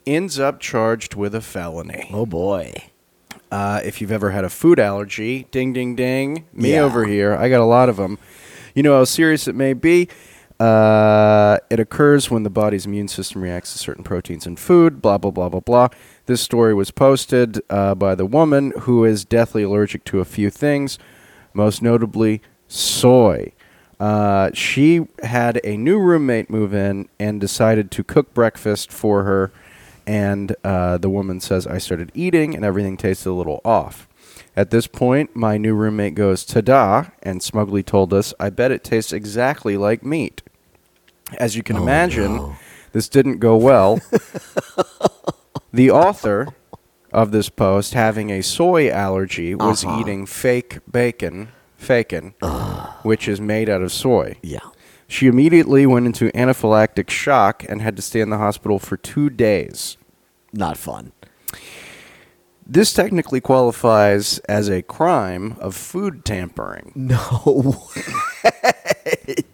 [0.05, 2.09] ends up charged with a felony.
[2.13, 2.73] Oh, boy.
[3.51, 6.45] Uh, if you've ever had a food allergy, ding, ding, ding.
[6.53, 6.81] Me Yeah.
[6.83, 7.35] over here.
[7.35, 8.17] I got a lot of them.
[8.73, 10.07] You know how serious it may be.
[10.61, 15.17] Uh, it occurs when the body's immune system reacts to certain proteins in food, blah,
[15.17, 15.87] blah, blah, blah, blah.
[16.27, 20.51] This story was posted uh, by the woman who is deathly allergic to a few
[20.51, 20.99] things,
[21.55, 23.53] most notably soy.
[23.99, 29.51] Uh, she had a new roommate move in and decided to cook breakfast for her.
[30.05, 34.07] And uh, the woman says, I started eating and everything tasted a little off.
[34.55, 38.69] At this point, my new roommate goes, ta da, and smugly told us, I bet
[38.69, 40.43] it tastes exactly like meat.
[41.37, 42.55] As you can oh, imagine,
[42.91, 43.99] this didn't go well.
[45.73, 46.49] the author
[47.11, 49.99] of this post, having a soy allergy, was uh-huh.
[49.99, 52.93] eating fake bacon, fakin, uh.
[53.03, 54.37] which is made out of soy.
[54.41, 54.59] Yeah.
[55.07, 59.29] She immediately went into anaphylactic shock and had to stay in the hospital for two
[59.29, 59.97] days.
[60.53, 61.11] Not fun.
[62.65, 66.93] This technically qualifies as a crime of food tampering.
[66.95, 67.89] No.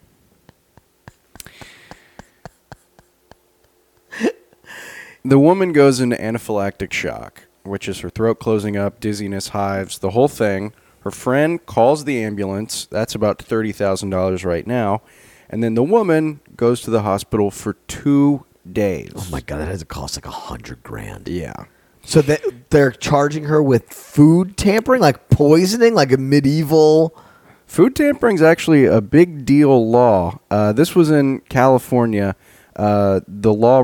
[5.28, 10.12] The woman goes into anaphylactic shock, which is her throat closing up, dizziness, hives, the
[10.12, 10.72] whole thing.
[11.02, 12.86] Her friend calls the ambulance.
[12.86, 15.02] That's about $30,000 right now.
[15.50, 19.12] And then the woman goes to the hospital for two days.
[19.18, 21.28] Oh my god, that has to cost like a hundred grand.
[21.28, 21.66] Yeah.
[22.04, 27.14] So that they're charging her with food tampering, like poisoning, like a medieval.
[27.66, 30.40] Food tampering is actually a big deal law.
[30.50, 32.38] Uh, this was in California.
[32.78, 33.80] Uh, the law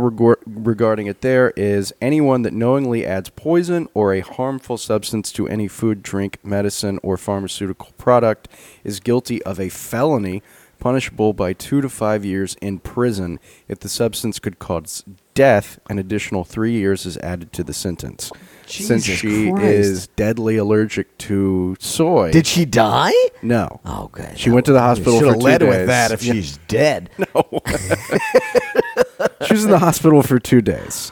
[0.45, 5.67] regarding it there is anyone that knowingly adds poison or a harmful substance to any
[5.67, 8.47] food, drink, medicine, or pharmaceutical product
[8.83, 10.43] is guilty of a felony
[10.79, 13.39] punishable by two to five years in prison.
[13.67, 15.03] If the substance could cause
[15.33, 18.31] death, an additional three years is added to the sentence.
[18.65, 19.65] Since Jesus she Christ.
[19.65, 22.31] is deadly allergic to soy.
[22.31, 23.13] Did she die?
[23.41, 23.81] No.
[23.85, 24.33] Oh, okay.
[24.35, 25.69] She went to the hospital for two led days.
[25.69, 27.09] with that if she's dead.
[27.35, 27.61] No.
[29.45, 31.11] She was in the hospital for two days.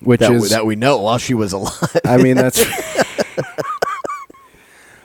[0.00, 2.00] Which that, is, we, that we know while she was alive.
[2.04, 2.64] I mean, that's.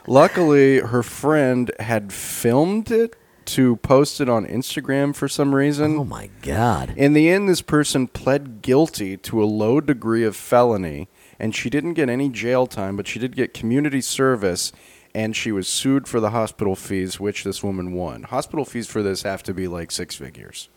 [0.06, 3.16] Luckily, her friend had filmed it
[3.46, 5.96] to post it on Instagram for some reason.
[5.98, 6.94] oh my god.
[6.96, 11.70] In the end, this person pled guilty to a low degree of felony, and she
[11.70, 14.72] didn't get any jail time, but she did get community service,
[15.14, 18.24] and she was sued for the hospital fees, which this woman won.
[18.24, 20.68] Hospital fees for this have to be like six figures.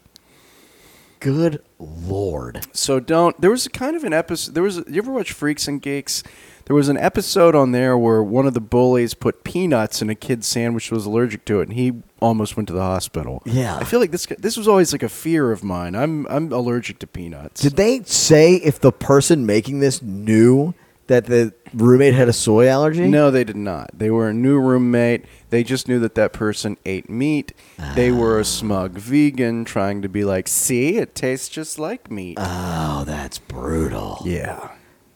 [1.28, 2.65] Good lord.
[2.71, 3.39] So don't.
[3.41, 4.55] There was a kind of an episode.
[4.55, 4.78] There was.
[4.88, 6.23] You ever watch Freaks and Geeks?
[6.67, 10.15] There was an episode on there where one of the bullies put peanuts in a
[10.15, 13.43] kid's sandwich that was allergic to it, and he almost went to the hospital.
[13.45, 13.75] Yeah.
[13.75, 14.25] I feel like this.
[14.39, 15.95] This was always like a fear of mine.
[15.95, 17.61] I'm I'm allergic to peanuts.
[17.61, 20.75] Did they say if the person making this knew
[21.08, 23.08] that the roommate had a soy allergy?
[23.08, 23.89] No, they did not.
[23.93, 25.26] They were a new roommate.
[25.49, 27.53] They just knew that that person ate meat.
[27.95, 32.38] They were a smug vegan trying to be like, see, it tastes just like meat.
[32.39, 34.22] Oh, that's brutal.
[34.26, 34.72] yeah.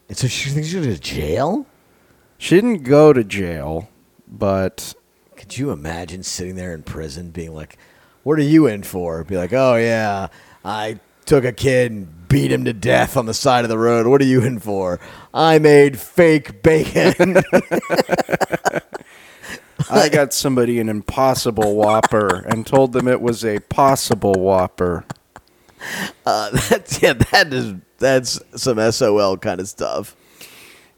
[0.09, 1.65] And so she thinks she's going to jail?
[2.37, 3.89] She didn't go to jail,
[4.27, 4.93] but
[5.37, 7.77] Could you imagine sitting there in prison being like,
[8.23, 9.23] what are you in for?
[9.23, 10.27] Be like, oh, yeah,
[10.65, 14.07] I took a kid and beat him to death on the side of the road.
[14.07, 14.99] What are you in for?
[15.33, 17.37] I made fake bacon.
[19.89, 25.03] I got somebody an impossible whopper and told them it was a possible whopper.
[26.25, 30.15] uh, that's, yeah, that is, that's some SOL kind of stuff.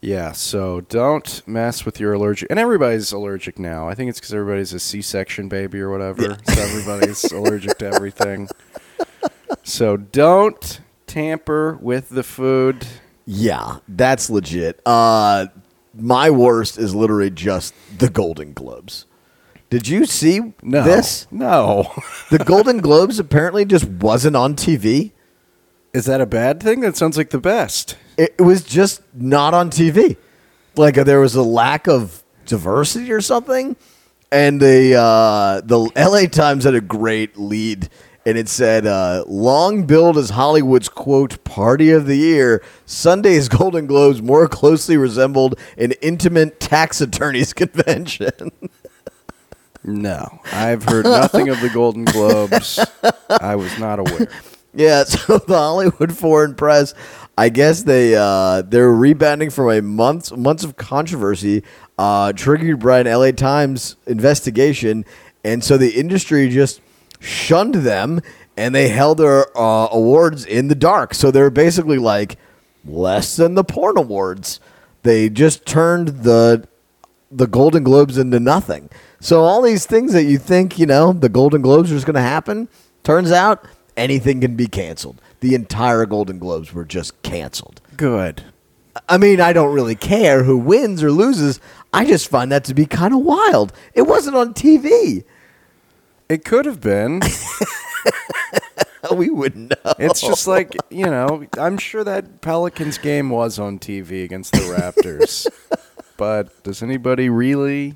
[0.01, 2.49] Yeah, so don't mess with your allergic.
[2.51, 3.87] And everybody's allergic now.
[3.87, 6.37] I think it's because everybody's a C-section baby or whatever.
[6.49, 8.49] So everybody's allergic to everything.
[9.65, 10.81] So don't
[11.13, 12.87] tamper with the food.
[13.25, 14.81] Yeah, that's legit.
[14.85, 15.45] Uh,
[15.93, 19.05] my worst is literally just the Golden Globes.
[19.69, 21.27] Did you see No, this?
[21.31, 21.91] no.
[22.31, 25.11] The Golden Globes apparently just wasn't on TV.
[25.93, 26.79] Is that a bad thing?
[26.81, 27.95] That sounds like the best.
[28.17, 30.17] It, was just not on TV.
[30.75, 33.75] Like there was a lack of diversity or something.
[34.31, 36.27] And the uh, the L.A.
[36.27, 37.89] Times had a great lead,
[38.25, 43.87] and it said, uh, "Long billed as Hollywood's quote party of the year, Sunday's Golden
[43.87, 48.51] Globes more closely resembled an intimate tax attorneys convention."
[49.83, 52.79] No, I've heard nothing of the Golden Globes.
[53.29, 54.29] I was not aware.
[54.73, 56.93] Yeah, so the Hollywood Foreign Press,
[57.37, 61.63] I guess they uh, they're rebounding from a months months of controversy
[61.97, 65.05] uh, triggered by an LA Times investigation,
[65.43, 66.81] and so the industry just
[67.23, 68.21] shunned them,
[68.57, 71.13] and they held their uh, awards in the dark.
[71.13, 72.37] So they're basically like
[72.85, 74.59] less than the porn awards.
[75.03, 76.67] They just turned the
[77.31, 78.89] the Golden Globes into nothing.
[79.19, 82.13] So all these things that you think, you know, the Golden Globes are just going
[82.13, 82.69] to happen,
[83.03, 83.65] turns out
[83.97, 85.19] anything can be canceled.
[85.39, 87.81] The entire Golden Globes were just canceled.
[87.97, 88.43] Good.
[89.09, 91.59] I mean, I don't really care who wins or loses.
[91.91, 93.73] I just find that to be kind of wild.
[93.95, 95.23] It wasn't on TV.
[96.29, 97.21] It could have been.
[99.15, 99.93] we wouldn't know.
[99.99, 104.59] It's just like, you know, I'm sure that Pelicans game was on TV against the
[104.59, 105.47] Raptors.
[106.17, 107.95] but does anybody really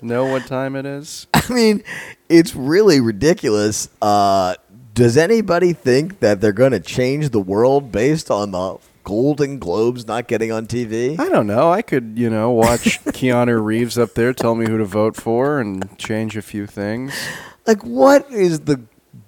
[0.00, 1.26] know what time it is?
[1.34, 1.82] I mean,
[2.28, 3.88] it's really ridiculous.
[4.00, 4.54] Uh,
[4.94, 10.06] does anybody think that they're going to change the world based on the Golden Globes
[10.06, 11.18] not getting on TV?
[11.18, 11.70] I don't know.
[11.70, 15.60] I could, you know, watch Keanu Reeves up there tell me who to vote for
[15.60, 17.12] and change a few things.
[17.66, 18.82] Like, what is the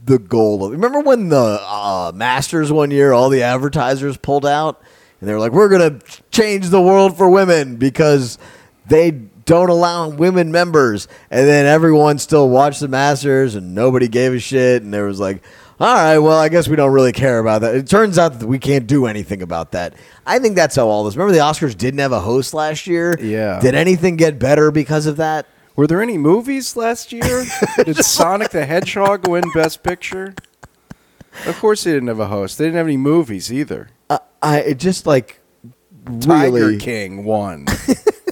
[0.04, 0.72] the goal of?
[0.72, 4.80] Remember when the uh, Masters one year, all the advertisers pulled out,
[5.20, 8.38] and they were like, "We're going to change the world for women because
[8.86, 14.32] they don't allow women members," and then everyone still watched the Masters, and nobody gave
[14.34, 15.42] a shit, and there was like.
[15.80, 17.74] All right, well, I guess we don't really care about that.
[17.74, 19.94] It turns out that we can't do anything about that.
[20.24, 21.16] I think that's how all this.
[21.16, 23.18] Remember, the Oscars didn't have a host last year.
[23.20, 23.58] Yeah.
[23.58, 25.46] Did anything get better because of that?
[25.74, 27.44] Were there any movies last year?
[27.84, 30.34] Did Sonic the Hedgehog win Best Picture?
[31.46, 32.58] Of course, they didn't have a host.
[32.58, 33.88] They didn't have any movies either.
[34.08, 35.40] Uh, I it just like
[36.20, 36.78] Tiger.
[36.78, 37.66] King won.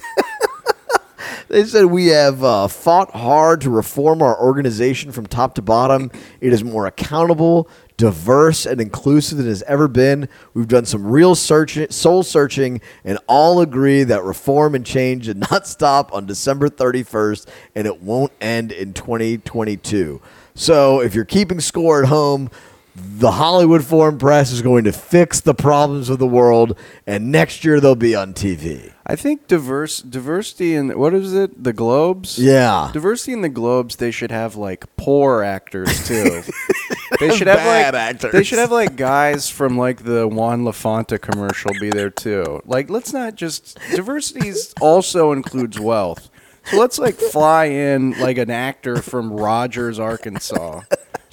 [1.53, 6.09] They said we have uh, fought hard to reform our organization from top to bottom.
[6.41, 10.29] It is more accountable, diverse, and inclusive than it has ever been.
[10.55, 15.37] We've done some real search, soul searching, and all agree that reform and change did
[15.51, 20.19] not stop on December 31st, and it won't end in 2022.
[20.55, 22.49] So if you're keeping score at home,
[22.95, 26.77] the Hollywood Foreign Press is going to fix the problems of the world,
[27.07, 28.93] and next year they'll be on TV.
[29.05, 31.63] I think diverse diversity in what is it?
[31.63, 32.37] The Globes.
[32.37, 32.91] Yeah.
[32.93, 33.95] Diversity in the Globes.
[33.95, 36.43] They should have like poor actors too.
[37.19, 38.31] they should have Bad like actors.
[38.31, 42.61] they should have like guys from like the Juan LaFonta commercial be there too.
[42.65, 46.29] Like let's not just diversity also includes wealth.
[46.65, 50.81] So let's like fly in like an actor from Rogers, Arkansas.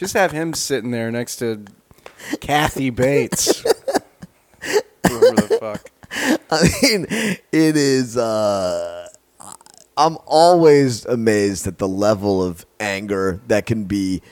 [0.01, 1.63] Just have him sitting there next to
[2.41, 3.61] Kathy Bates.
[5.07, 5.91] Whoever the fuck.
[6.51, 8.17] I mean, it is.
[8.17, 9.09] Uh,
[9.99, 14.23] I'm always amazed at the level of anger that can be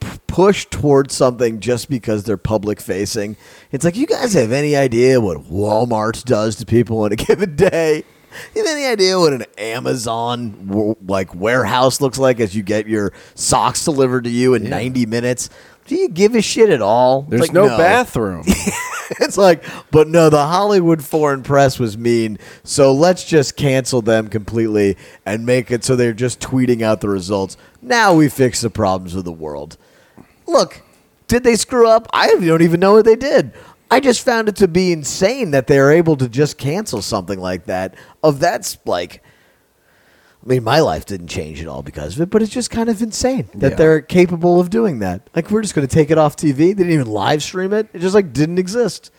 [0.00, 3.36] p- pushed towards something just because they're public facing.
[3.72, 7.56] It's like you guys have any idea what Walmart does to people on a given
[7.56, 8.04] day?
[8.54, 13.12] You have any idea what an Amazon like warehouse looks like as you get your
[13.34, 15.50] socks delivered to you in 90 minutes?
[15.86, 17.22] Do you give a shit at all?
[17.22, 18.44] There's like, no, bathroom.
[19.18, 24.28] it's like, but no, the Hollywood foreign press was mean, so let's just cancel them
[24.28, 27.56] completely and make it so they're just tweeting out the results.
[27.82, 29.76] Now we fix the problems of the world.
[30.46, 30.82] Look,
[31.26, 32.08] did they screw up?
[32.12, 33.52] I don't even know what they did.
[33.90, 37.38] I just found it to be insane that they are able to just cancel something
[37.40, 37.94] like that.
[38.22, 39.22] Of that's like,
[40.44, 42.88] I mean, my life didn't change at all because of it, but it's just kind
[42.88, 43.76] of insane that Yeah.
[43.76, 45.28] they're capable of doing that.
[45.34, 46.56] Like, we're just going to take it off TV.
[46.56, 47.88] They didn't even live stream it.
[47.92, 49.10] It just like didn't exist.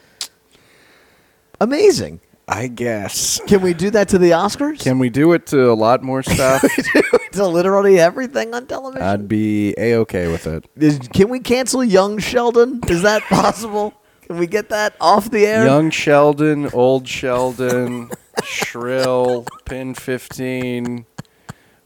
[1.60, 2.22] Amazing.
[2.48, 3.40] I guess.
[3.48, 4.80] Can we do that to the Oscars?
[4.82, 6.62] Can we do it to a lot more stuff?
[7.34, 9.02] to literally everything on television?
[9.08, 10.66] I'd be a okay with it.
[10.76, 12.82] Is, can we cancel Young Sheldon?
[12.90, 13.94] Is that possible?
[14.32, 15.66] Can we get that off the air?
[15.66, 18.10] Young Sheldon, old Sheldon,
[18.46, 21.04] Shrill, PEN15,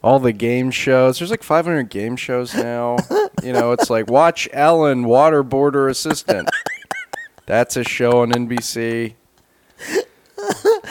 [0.00, 1.18] all the game shows.
[1.18, 2.98] There's like 500 game shows now.
[3.42, 6.48] You know, it's like watch Ellen, water border assistant.
[7.46, 9.14] That's a show on NBC.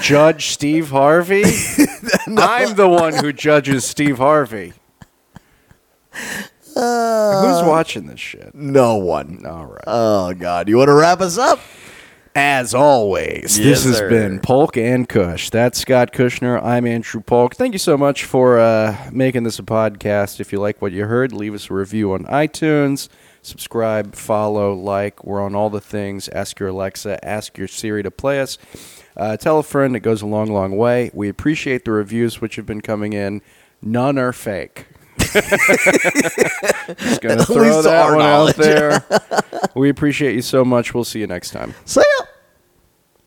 [0.02, 1.44] Judge Steve Harvey.
[2.38, 4.74] I'm the one who judges Steve Harvey.
[6.76, 8.54] Who's watching this shit?
[8.54, 9.46] no one.
[9.46, 9.84] All right.
[9.88, 10.68] Oh God!
[10.68, 11.60] You want to wrap us up?
[12.38, 14.10] As always, Yes, this has sir.
[14.10, 15.50] been Polk and Kush.
[15.52, 16.62] That's Scott Kushner.
[16.62, 17.56] I'm Andrew Polk.
[17.56, 20.42] Thank you so much for uh, making this a podcast.
[20.42, 23.08] If you like what you heard, leave us a review on iTunes.
[23.42, 25.24] Subscribe, follow, like.
[25.24, 26.28] We're on all the things.
[26.28, 28.58] Ask your Alexa, ask your Siri to play us.
[29.16, 29.96] Uh, tell a friend.
[29.96, 31.12] It goes a long, long way.
[31.14, 33.42] We appreciate the reviews which have been coming in.
[33.82, 34.88] None are fake.
[35.42, 38.60] Just gonna At throw least to that our one knowledge.
[38.60, 39.04] out there.
[39.76, 40.94] we appreciate you so much.
[40.94, 41.74] We'll see you next time.
[41.86, 42.25] See ya.